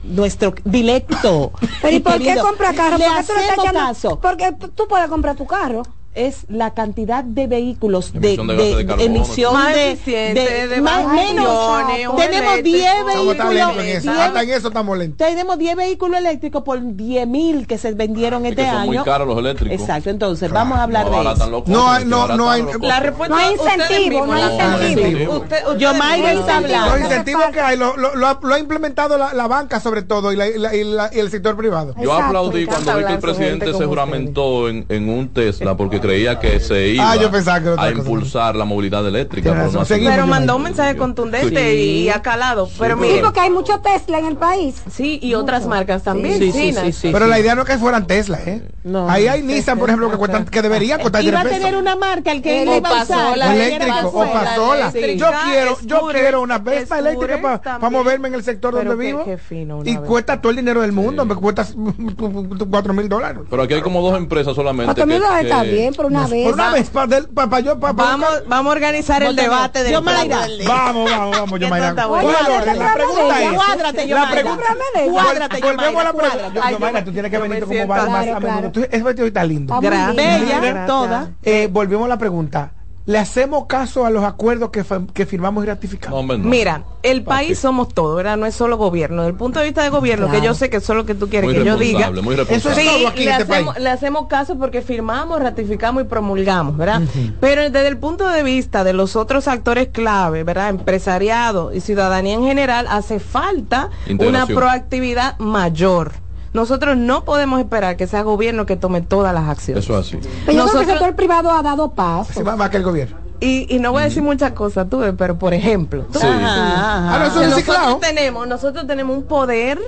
[0.03, 1.53] nuestro directo.
[1.83, 2.97] Pero ¿y por qué compra carro?
[2.99, 5.83] ¿Por qué tú le estás echando- caso Porque tú puedes comprar tu carro.
[6.15, 9.03] Es la cantidad de vehículos de, Emisión de de carbono.
[9.03, 11.87] emisión Más de, más menos
[12.17, 13.09] tenemos 10 eléctrico.
[13.11, 14.11] Estamos tan vehículos en eso.
[14.11, 15.19] 10 Hasta en eso estamos lentos.
[15.29, 18.97] tenemos 10 vehículos eléctricos por 10 mil que se vendieron Es este que son muy
[18.97, 19.81] año caros los eléctricos.
[19.81, 23.35] exacto entonces vamos a hablar No de eso No hay- no- no hay- La respuesta
[23.37, 25.45] No hay incentivo, no hay incentivo.
[25.79, 26.91] Yo, Mayra, está la hablando.
[26.97, 27.95] Los incentivos que hay lo,
[28.27, 31.19] ha, lo ha implementado la, banca sobre todo y, la- y la- y la- y
[31.21, 31.95] el sector privado.
[32.01, 36.38] Yo aplaudí cuando vi que el presidente se juramentó en, en un Tesla porque creía
[36.38, 37.98] que se iba Ah, yo pensaba que era otra a cosa.
[38.03, 39.51] impulsar la movilidad eléctrica.
[39.53, 41.76] Pero no mandó un mensaje contundente Sí.
[42.05, 42.68] y acalado.
[42.78, 44.82] Pero Sí, mire, porque hay mucho Tesla en el país.
[44.90, 46.38] sí, y otras marcas también.
[46.38, 46.80] Sí, sí, China.
[46.84, 47.11] sí, sí.
[47.12, 48.62] Pero la idea no es que fueran Tesla, ¿eh?
[48.82, 49.09] No.
[49.11, 51.59] Ahí hay Nissan, por ejemplo, que cuestan, que deberían costar iba 10 a pesos.
[51.59, 54.92] tener una marca el que El iba a usar eléctrico, o Pasola.
[55.16, 59.11] Yo quiero, yo quiero una Vespa eléctrica para moverme en el sector Pero donde qué-
[59.12, 59.24] vivo.
[59.24, 61.66] qué fino una y cuesta todo el dinero del mundo, me cuesta
[62.70, 63.42] 4 mil dólares.
[63.51, 64.86] Pero aquí hay como dos empresas solamente.
[64.86, 65.48] Cuatro mil que- que-
[65.91, 66.45] bien por una vez.
[66.45, 70.47] Por una Vespa, del, para yo, Vamos, vamos a organizar el debate del Yo, Mayra,
[70.66, 71.68] Vamos, vamos, vamos, yo.
[71.68, 73.53] La pregunta es.
[73.53, 74.64] Cuádrate, yo, La pregunta
[74.95, 75.11] de.
[75.11, 77.05] Cuádrate, Volvemos a la pregunta.
[77.05, 78.59] tú tienes que venir como siento más, más Claro, a menudo.
[78.61, 78.72] claro.
[78.72, 79.80] Tú- Ese vestido está lindo.
[79.80, 81.30] Bella, toda.
[81.43, 82.72] Eh, volvemos a la pregunta.
[83.07, 86.16] ¿Le hacemos caso a los acuerdos que, firmamos y ratificamos?
[86.16, 86.48] No, hombre, no.
[86.48, 88.36] Mira, el ¿Para país somos todos, ¿verdad?
[88.36, 89.22] No es solo gobierno.
[89.22, 91.14] Desde el punto de vista de gobierno, que yo sé que eso es lo que
[91.14, 92.11] tú quieres Muy que yo diga.
[92.11, 92.76] muy Eso es.
[92.76, 93.84] Sí, todo aquí en le, este hacemos, país.
[93.84, 97.03] le hacemos caso porque firmamos, ratificamos y promulgamos, ¿verdad?
[97.40, 100.68] Pero desde el punto de vista de los otros actores clave, ¿verdad?
[100.68, 106.12] Empresariado y ciudadanía en general, hace falta una proactividad mayor.
[106.53, 109.84] Nosotros no podemos esperar que sea gobierno que tome todas las acciones.
[109.84, 110.16] Eso es así.
[110.16, 112.32] Pero yo creo que el Nosotros- sector privado ha dado paso.
[112.34, 113.16] Sí, más, más que el gobierno.
[113.38, 116.18] Y, y no voy a decir muchas cosas, tú, pero por ejemplo, Sí.
[116.26, 117.14] Ajá, ajá.
[117.14, 117.96] Ah, no, eso es nosotros reciclado.
[117.98, 119.78] tenemos, nosotros tenemos un poder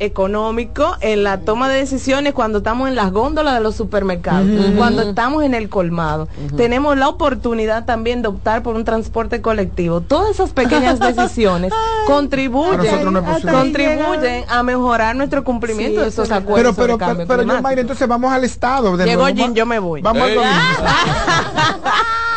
[0.00, 5.02] económico en la toma de decisiones cuando estamos en las góndolas de los supermercados, cuando
[5.02, 6.28] estamos en el colmado.
[6.56, 10.00] Tenemos la oportunidad también de optar por un transporte colectivo.
[10.00, 11.72] Todas esas pequeñas decisiones
[12.06, 16.74] contribuyen, no contribuyen a mejorar nuestro cumplimiento de esos acuerdos.
[16.76, 17.62] Pero, pero, pero, pero yo.
[17.62, 18.96] Mayra, entonces vamos al Estado.
[18.96, 19.36] De Llegó nuevo.
[19.36, 20.02] Jim, yo me voy.
[20.02, 20.34] Vamos al Ey.
[20.36, 20.52] domingo.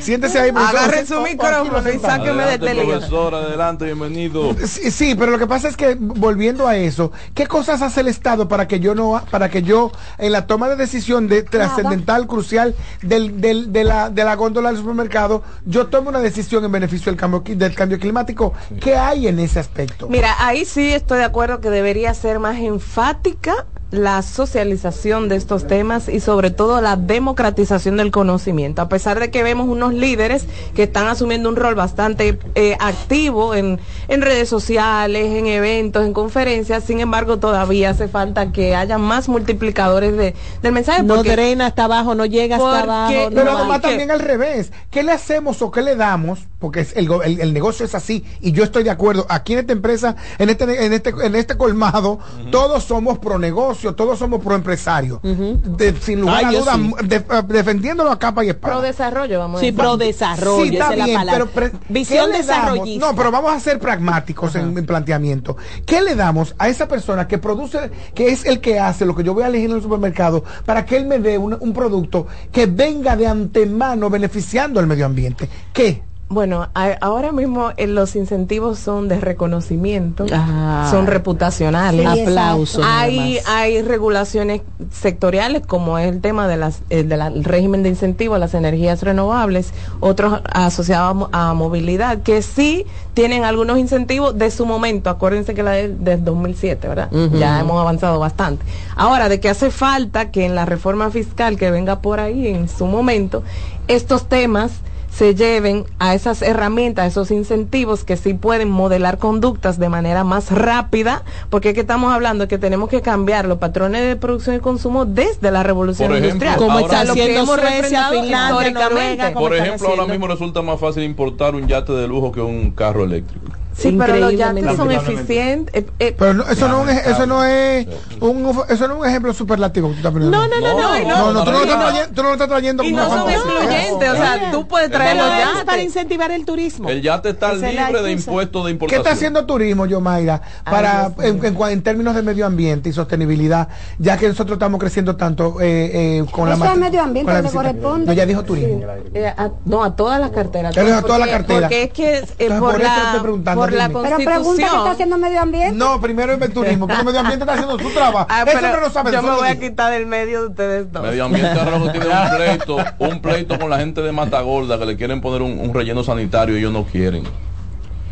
[0.00, 0.78] Siéntese ahí, profesor.
[0.78, 4.54] Agarre su micrófono y sáqueme de Adelante, este profesor, adelante, bienvenido.
[4.66, 8.08] Sí, sí, pero lo que pasa es que volviendo a eso, ¿qué cosas hace el
[8.08, 12.26] Estado para que yo no, para que yo en la toma de decisión de trascendental,
[12.26, 16.72] crucial del, del- de, la, de la góndola del supermercado, yo tome una decisión en
[16.72, 18.52] beneficio del cambio, del cambio climático?
[18.80, 20.08] ¿Qué hay en ese aspecto?
[20.08, 25.66] Mira, ahí sí estoy de acuerdo que debería ser más enfática la socialización de estos
[25.66, 28.82] temas y sobre todo la democratización del conocimiento.
[28.82, 33.54] A pesar de que vemos unos líderes que están asumiendo un rol bastante eh, activo
[33.54, 33.78] en,
[34.08, 39.28] en redes sociales, en eventos, en conferencias, sin embargo todavía hace falta que haya más
[39.28, 41.02] multiplicadores de, del mensaje.
[41.02, 43.30] No porque- drena hasta abajo, no llega hasta Porque- abajo.
[43.30, 44.72] no Pero además también al revés.
[44.90, 46.40] ¿Qué le hacemos o qué le damos?
[46.58, 49.26] Porque es el, go- el- el negocio es así y yo estoy de acuerdo.
[49.28, 52.18] Aquí en esta empresa, en este, en este, en este colmado,
[52.50, 55.20] todos somos pro negocio, todos somos pro empresario.
[55.22, 57.06] De- sin lugar Ay, a dudas, sí.
[57.08, 58.74] de- eh, defendiéndolo a capa y espada.
[58.74, 59.78] Pro desarrollo, vamos a Sí, decir.
[59.80, 61.32] pro desarrollo, Sí, está esa es la palabra.
[61.32, 63.06] pero pre- Visión desarrollista.
[63.06, 65.56] No, pero vamos a ser pragmáticos en, en planteamiento.
[65.86, 69.22] ¿Qué le damos a esa persona que produce, que es el que hace lo que
[69.24, 72.26] yo voy a elegir en el supermercado, para que él me dé un, un producto
[72.52, 75.48] que venga de antemano beneficiando al medio ambiente?
[75.72, 76.02] ¿Qué?
[76.34, 80.88] Bueno, a- ahora mismo eh, los incentivos son de reconocimiento, Ah.
[80.90, 82.10] son reputacionales.
[82.12, 84.62] Sí, Aplausos, Hay, hay regulaciones
[84.92, 88.52] sectoriales como es el tema de las, eh, de la- régimen de incentivo a las
[88.54, 94.66] energías renovables, otros asociados a mo- a, movilidad, que sí tienen algunos incentivos de su
[94.66, 95.10] momento.
[95.10, 97.12] Acuérdense que la del del 2007, ¿verdad?
[97.12, 97.36] Ujú.
[97.38, 98.64] Ya hemos avanzado bastante.
[98.96, 102.68] Ahora, de que hace falta que en la reforma fiscal que venga por ahí en
[102.68, 103.44] su momento,
[103.86, 104.72] estos temas
[105.14, 110.24] se lleven a esas herramientas, a esos incentivos que sí pueden modelar conductas de manera
[110.24, 114.16] más rápida, porque es que estamos hablando de que tenemos que cambiar los patrones de
[114.16, 116.56] producción y consumo desde la revolución ejemplo, industrial.
[116.56, 118.82] Como O sea, está lo que haciendo hemos Suecia, Finlandia, históricamente.
[118.82, 122.40] Noruega, como Por ejemplo, ahora mismo resulta más fácil importar un yate de lujo que
[122.40, 123.46] un carro eléctrico.
[123.76, 124.76] Sí, pero los yates Increíblemente.
[124.76, 125.74] son eficientes.
[125.82, 127.86] eh, eh, Pero no- eso, no es, eso no es
[128.20, 130.36] un eso no es un ejemplo superlativo que tú estás poniendo.
[130.36, 131.84] No, no, no, no, no, no, tú no lo estás no.
[131.86, 134.90] trayendo, tú no lo estás trayendo y como no son excluyentes, o sea, tú puedes
[134.90, 135.64] traer los es yates.
[135.64, 136.88] para incentivar el turismo.
[136.88, 139.00] El yate está la libre de impuestos de ¿Qué importación.
[139.02, 143.68] está haciendo turismo, yo, Mayra, para, en, en en términos de medio ambiente y sostenibilidad,
[143.98, 147.32] ya que nosotros estamos creciendo tanto eh, eh, con la Eso es mate- medio ambiente,
[147.32, 148.06] la le corresponde.
[148.06, 148.80] No, ya dijo turismo.
[149.14, 150.76] Eh, a- no, a todas las carteras.
[150.76, 151.60] A toda la Porque- cartera.
[151.62, 154.00] Porque es que eh, Entonces, por, por eso la, estoy preguntando, por la dime.
[154.02, 154.88] Pero pregunta qué está constitución.
[154.88, 155.76] haciendo medio ambiente.
[155.76, 158.26] No, primero es el turismo, porque el medio ambiente está haciendo su trabajo.
[158.30, 159.12] Ah, Eso no lo sabe.
[159.12, 161.02] yo me voy a quitar del medio de ustedes dos.
[161.02, 164.78] Medio ambiente ahora lo que tiene un pleito, un pleito con la gente de Matagorda
[164.78, 167.24] que le quieren poner un, un relleno sanitario y ellos no quieren.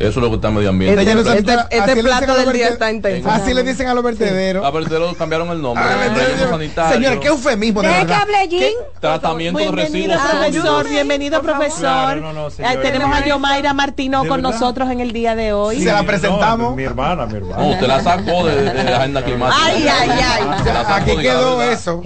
[0.03, 1.01] Eso es lo que está en medio ambiente.
[1.01, 3.31] Este le dicen plato del día está intenso.
[3.31, 4.65] Así le dicen a los vertederos.
[4.65, 5.85] A vertederos cambiaron el nombre.
[5.87, 6.93] Ah.
[6.93, 8.23] Señores, qué eufemismo Deje que verdad.
[8.23, 8.75] hable Jim.
[9.01, 10.21] Tratamiento de residuos.
[10.21, 10.89] profesor.
[10.89, 11.79] Bienvenido, profesor.
[11.81, 14.59] Claro, no, no, Eh, tenemos a Yomaira Martino ¿De con verdad?
[14.59, 15.79] nosotros en el día de hoy.
[15.81, 16.71] Se la presentamos.
[16.71, 17.57] No, mi hermana, mi hermana.
[17.63, 19.63] No, usted la sacó de, de la agenda climática.
[19.65, 20.43] Ay, ay, ay.
[20.89, 22.03] Aquí quedó eso.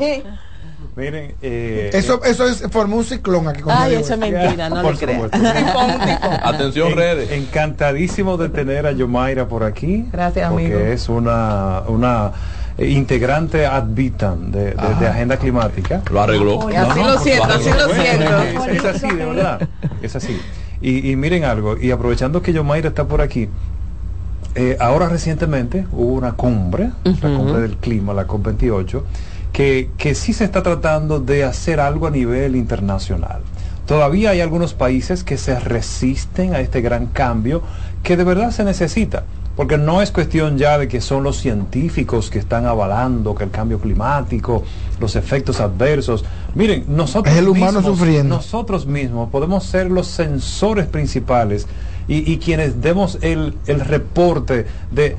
[0.96, 4.80] Miren, eh, Eso, eso es, formó un ciclón aquí con Ay, eso es mentira, no
[4.80, 5.22] Por le creas.
[5.24, 5.48] supuesto.
[6.42, 7.30] Atención, En- redes.
[7.32, 10.06] Encantadísimo de tener a Yomaira por aquí.
[10.10, 10.78] Gracias, porque amigo.
[10.80, 12.32] es una, una
[12.78, 16.00] eh, integrante ad vitam de, de- de agenda climática.
[16.10, 16.70] Lo arregló.
[16.70, 18.42] Y así lo siento, así lo siento.
[18.42, 19.68] Es, es así, de verdad.
[20.00, 20.40] Es así.
[20.80, 23.48] Y, y miren algo, y aprovechando que Yomaira está por aquí,
[24.54, 29.02] eh, ahora recientemente hubo una cumbre, la cumbre del clima, la COP28,
[29.56, 33.40] que, que sí se está tratando de hacer algo a nivel internacional.
[33.86, 37.62] Todavía hay algunos países que se resisten a este gran cambio
[38.02, 39.24] que de verdad se necesita.
[39.56, 43.50] Porque no es cuestión ya de que son los científicos que están avalando que el
[43.50, 44.62] cambio climático,
[45.00, 46.26] los efectos adversos.
[46.54, 48.36] Miren, nosotros Es el humano mismos, sufriendo.
[48.36, 51.66] nosotros mismos podemos ser los sensores principales
[52.08, 55.16] y, y quienes demos el, el reporte de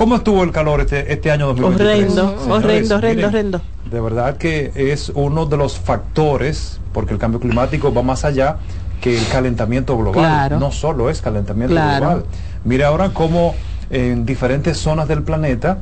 [0.00, 2.16] cómo estuvo el calor este, este año 2023.
[2.16, 3.60] Horrendo, Señores, horrendo, horrendo, horrendo.
[3.90, 8.56] De verdad que es uno de los factores, porque el cambio climático va más allá
[9.02, 10.24] que el calentamiento global.
[10.24, 10.58] Claro.
[10.58, 12.06] No solo es calentamiento Claro.
[12.06, 12.24] global.
[12.64, 13.54] Mire ahora cómo
[13.90, 15.76] en diferentes zonas del planeta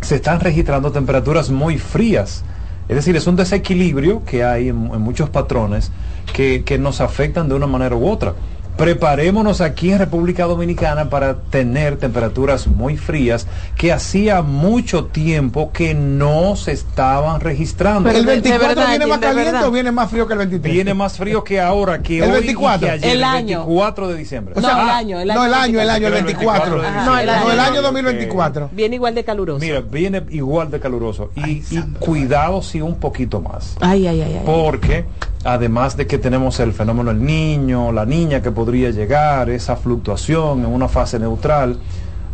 [0.00, 2.44] se están registrando temperaturas muy frías.
[2.88, 5.92] Es decir, es un desequilibrio que hay en, en muchos patrones
[6.32, 8.32] que, que nos afectan de una manera u otra.
[8.76, 13.46] Preparémonos aquí en República Dominicana para tener temperaturas muy frías
[13.76, 18.10] que hacía mucho tiempo que no se estaban registrando.
[18.10, 20.74] ¿El 24 viene más caliente o viene más frío que el 23?
[20.74, 22.86] Viene más frío que ahora, que El hoy y 24.
[22.86, 23.58] que ayer, El el año.
[23.60, 24.54] 24 de diciembre.
[24.56, 26.82] O sea, ah, no, el año, el año, el 24.
[26.82, 27.04] Ajá.
[27.04, 27.18] No,
[27.50, 28.70] el año 2024.
[28.72, 29.60] Viene igual de caluroso.
[29.60, 31.30] Mira, viene igual de caluroso.
[31.36, 33.76] Y, y cuidado si un poquito más.
[33.80, 34.42] Ay, ay, ay, ay.
[34.44, 35.04] Porque
[35.44, 40.60] además de que tenemos el fenómeno del niño, la niña que podría llegar, esa fluctuación
[40.60, 41.78] en una fase neutral,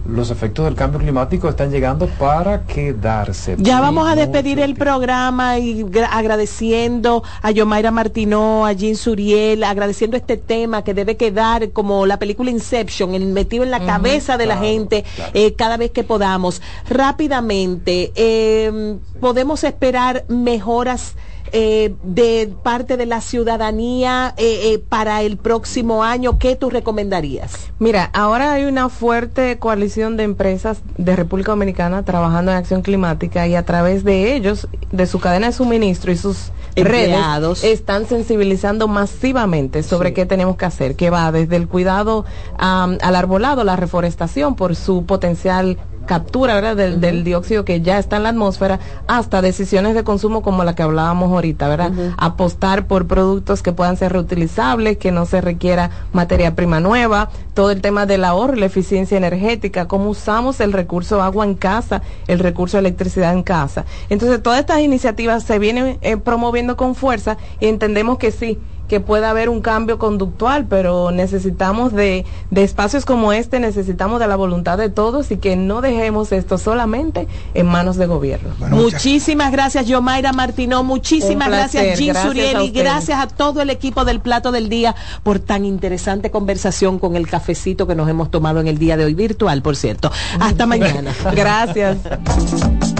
[0.09, 3.57] los efectos del cambio climático están llegando para quedarse.
[3.59, 9.63] Ya vamos a despedir el programa y gra- agradeciendo a Yomaira Martino, a Jean Suriel,
[9.63, 14.39] agradeciendo este tema que debe quedar como la película Inception, el metido en la cabeza
[14.39, 15.05] de la gente
[15.35, 16.63] eh, cada vez que podamos.
[16.89, 21.15] Rápidamente, eh, podemos esperar mejoras.
[21.53, 27.53] Eh, de parte de la ciudadanía eh, eh, para el próximo año, ¿qué tú recomendarías?
[27.79, 33.47] Mira, ahora hay una fuerte coalición de empresas de República Dominicana trabajando en acción climática
[33.47, 37.63] y a través de ellos, de su cadena de suministro y sus Empleados.
[37.63, 42.25] redes, están sensibilizando masivamente sobre qué tenemos que hacer, que va desde el cuidado
[42.59, 46.77] al arbolado, la reforestación por su potencial captura ¿verdad?
[46.77, 50.75] Del, del dióxido que ya está en la atmósfera hasta decisiones de consumo como la
[50.75, 51.93] que hablábamos ahorita, ¿verdad?
[52.17, 57.71] Apostar por productos que puedan ser reutilizables, que no se requiera materia prima nueva, todo
[57.71, 62.39] el tema del ahorro, la eficiencia energética, cómo usamos el recurso agua en casa, el
[62.39, 63.85] recurso electricidad en casa.
[64.09, 68.59] Entonces, todas estas iniciativas se vienen eh, promoviendo con fuerza y entendemos que sí,
[68.91, 74.27] que puede haber un cambio conductual, pero necesitamos de, de espacios como este, necesitamos de
[74.27, 78.51] la voluntad de todos y que no dejemos esto solamente en manos de gobierno.
[78.71, 80.83] Muchísimas gracias, Yomaira Martino.
[80.83, 82.57] Muchísimas placer, gracias, Jean gracias Suriel.
[82.57, 82.85] a Y ustedes.
[82.85, 87.29] gracias a todo el equipo del Plato del Día por tan interesante conversación con el
[87.29, 90.11] cafecito que nos hemos tomado en el día de hoy, virtual, por cierto.
[90.41, 91.13] Hasta mañana.
[91.33, 91.99] Gracias.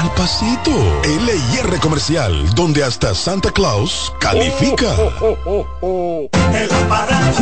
[0.00, 0.70] al pasito.
[1.04, 4.94] LIR Comercial, donde hasta Santa Claus califica.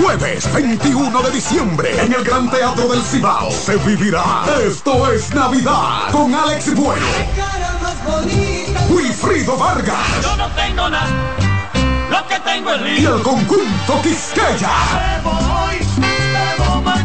[0.00, 4.44] Jueves 21 de diciembre en el Gran Teatro del Cibao se vivirá.
[4.66, 7.06] Esto es Navidad con Alex Bueno,
[8.90, 10.22] Wilfrido Vargas.
[10.22, 11.08] Yo no tengo nada,
[12.10, 15.81] lo que tengo es y el conjunto Quisqueya.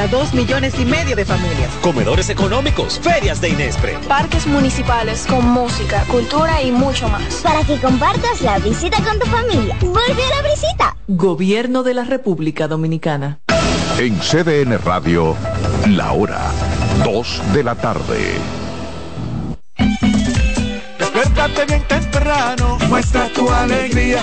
[0.00, 1.70] Para dos millones y medio de familias.
[1.82, 3.98] Comedores económicos, ferias de Inespre.
[4.08, 7.34] Parques municipales con música, cultura y mucho más.
[7.42, 9.76] Para que compartas la visita con tu familia.
[9.80, 10.96] Vuelve a la visita.
[11.06, 13.40] Gobierno de la República Dominicana.
[13.98, 15.36] En CDN Radio,
[15.88, 16.50] la hora
[17.04, 18.38] 2 de la tarde.
[20.98, 24.22] Despiértate bien temprano, muestra tu alegría.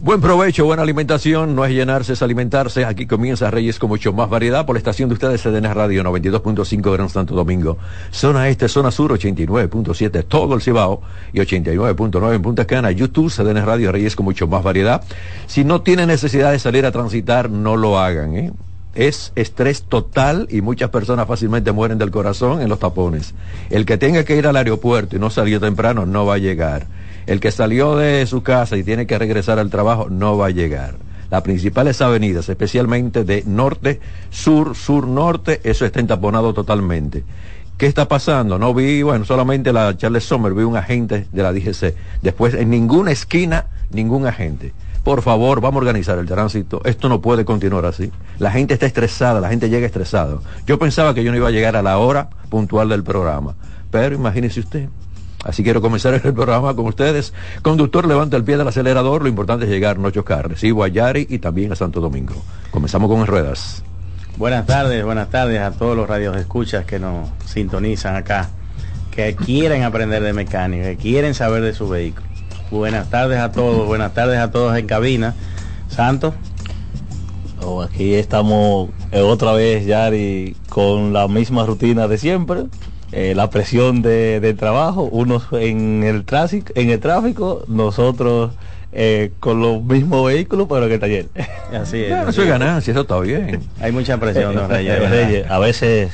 [0.00, 2.84] Buen provecho, buena alimentación, no es llenarse, es alimentarse.
[2.84, 6.92] Aquí comienza Reyes con mucho más variedad por la estación de ustedes, CDN Radio 92.5
[6.92, 7.78] Gran Santo Domingo.
[8.12, 12.92] Zona Este, Zona Sur 89.7, todo el Cibao y 89.9 en Punta Cana.
[12.92, 15.02] YouTube, CDN Radio Reyes con mucho más variedad.
[15.48, 18.52] Si no tienen necesidad de salir a transitar, no lo hagan, ¿eh?
[18.94, 23.34] Es estrés total y muchas personas fácilmente mueren del corazón en los tapones.
[23.68, 26.86] El que tenga que ir al aeropuerto y no salió temprano no va a llegar.
[27.28, 30.50] El que salió de su casa y tiene que regresar al trabajo no va a
[30.50, 30.94] llegar.
[31.30, 34.00] Las principales avenidas, especialmente de norte,
[34.30, 37.24] sur, sur, norte, eso está entaponado totalmente.
[37.76, 38.58] ¿Qué está pasando?
[38.58, 41.94] No vi, bueno, solamente la Charles Sommer, vi un agente de la DGC.
[42.22, 44.72] Después, en ninguna esquina, ningún agente.
[45.04, 46.80] Por favor, vamos a organizar el tránsito.
[46.86, 48.10] Esto no puede continuar así.
[48.38, 50.38] La gente está estresada, la gente llega estresada.
[50.66, 53.54] Yo pensaba que yo no iba a llegar a la hora puntual del programa.
[53.90, 54.88] Pero imagínese usted,
[55.44, 57.32] Así quiero comenzar el programa con ustedes.
[57.62, 59.22] Conductor, levanta el pie del acelerador.
[59.22, 60.48] Lo importante es llegar, no chocar.
[60.48, 62.34] Recibo a Yari y también a Santo Domingo.
[62.70, 63.82] Comenzamos con ruedas.
[64.36, 68.50] Buenas tardes, buenas tardes a todos los radios escuchas que nos sintonizan acá,
[69.10, 72.24] que quieren aprender de mecánica, que quieren saber de su vehículo.
[72.70, 75.34] Buenas tardes a todos, buenas tardes a todos en cabina.
[75.88, 76.34] Santo.
[77.62, 82.66] Oh, aquí estamos eh, otra vez, Yari, con la misma rutina de siempre.
[83.12, 88.52] Eh, la presión de, de trabajo, unos en el tráfico, en el tráfico, nosotros
[88.92, 91.26] eh, con los mismos vehículos, pero en el taller.
[91.72, 92.10] Así es.
[92.10, 93.60] Bueno, eso es ganancia, eso está bien.
[93.80, 94.94] Hay mucha presión, don Reyes.
[94.94, 96.10] Eh, Reyes, a veces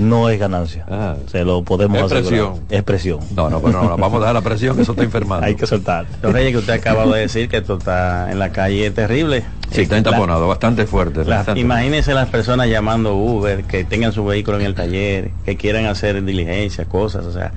[0.00, 0.84] no es ganancia.
[1.30, 2.28] Se lo podemos Es asegurar.
[2.28, 2.66] presión.
[2.70, 3.18] Es presión.
[3.36, 5.46] No, no, pero no, vamos a dar la presión que eso está enfermando.
[5.46, 6.06] Hay que soltar.
[6.22, 9.44] Don Reyes, que usted acaba de decir que esto está en la calle es terrible.
[9.70, 11.24] Sí, está entaponado, bastante fuerte.
[11.24, 15.56] la- bastante imagínense las personas llamando Uber, que tengan su vehículo en el taller, que
[15.56, 17.52] quieran hacer diligencia, cosas, o sea,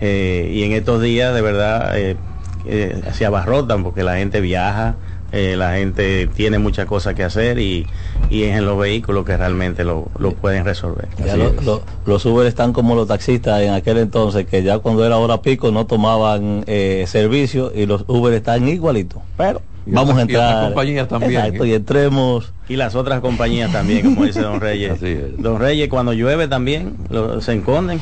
[0.00, 2.16] eh, y en estos días de verdad eh,
[2.64, 4.94] eh, se abarrotan porque la gente viaja,
[5.32, 7.86] eh, la gente tiene muchas cosas que hacer y,
[8.30, 11.08] y es en los vehículos que realmente lo, lo pueden resolver.
[11.18, 11.64] Ya Así lo- es.
[11.64, 15.42] lo- los Uber están como los taxistas en aquel entonces, que ya cuando era hora
[15.42, 19.20] pico no tomaban eh, servicio y los Uber están igualitos.
[19.36, 20.64] Pero Y vamos a y entrar.
[20.66, 21.68] compañías también, Exacto, ¿eh?
[21.68, 22.52] y entremos.
[22.68, 24.98] Y las otras compañías también, como dice Don Reyes.
[25.38, 28.00] Don Reyes, cuando llueve también, lo- se esconden,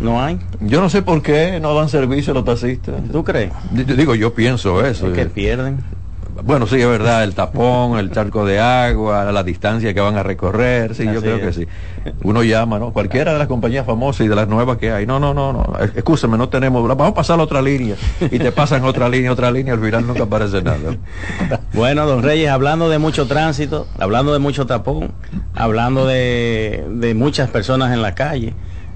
[0.00, 0.38] no hay.
[0.60, 2.96] Yo no sé por qué no dan servicio a los taxistas.
[3.12, 3.52] ¿Tú crees?
[3.70, 5.08] D- Digo, yo pienso eso.
[5.08, 5.26] Es que eh.
[5.26, 5.78] pierden.
[6.44, 10.22] Bueno, sí, es verdad, el tapón, el charco de agua, la distancia que van a
[10.22, 11.66] recorrer, sí, yo creo que sí.
[12.22, 12.92] Uno llama, ¿no?
[12.92, 15.04] Cualquiera de las compañías famosas y de las nuevas que hay.
[15.06, 17.96] No, no, no, no, es- escúchame, no tenemos, vamos a pasar a otra línea.
[18.30, 20.78] Y te pasan otra línea, otra línea, al final nunca aparece nada.
[21.74, 25.10] Bueno, don Reyes, hablando de mucho tránsito, hablando de mucho tapón,
[25.54, 28.54] hablando de, de muchas personas en la calle,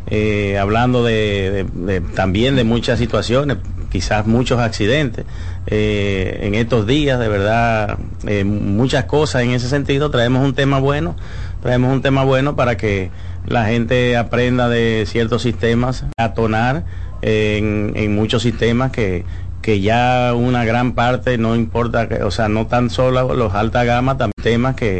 [0.08, 1.66] eh, hablando de,
[2.14, 3.58] también de muchas situaciones,
[3.90, 5.24] quizás muchos accidentes.
[5.66, 10.10] eh, en estos días, de verdad, eh, muchas cosas en ese sentido.
[10.10, 11.16] Traemos un tema bueno,
[11.62, 13.10] traemos un tema bueno para que
[13.46, 16.84] la gente aprenda de ciertos sistemas, a tonar
[17.22, 19.24] en, en muchos sistemas que
[19.66, 24.16] que ya una gran parte no importa, o sea, no tan solo los alta gama,
[24.16, 24.94] también temas que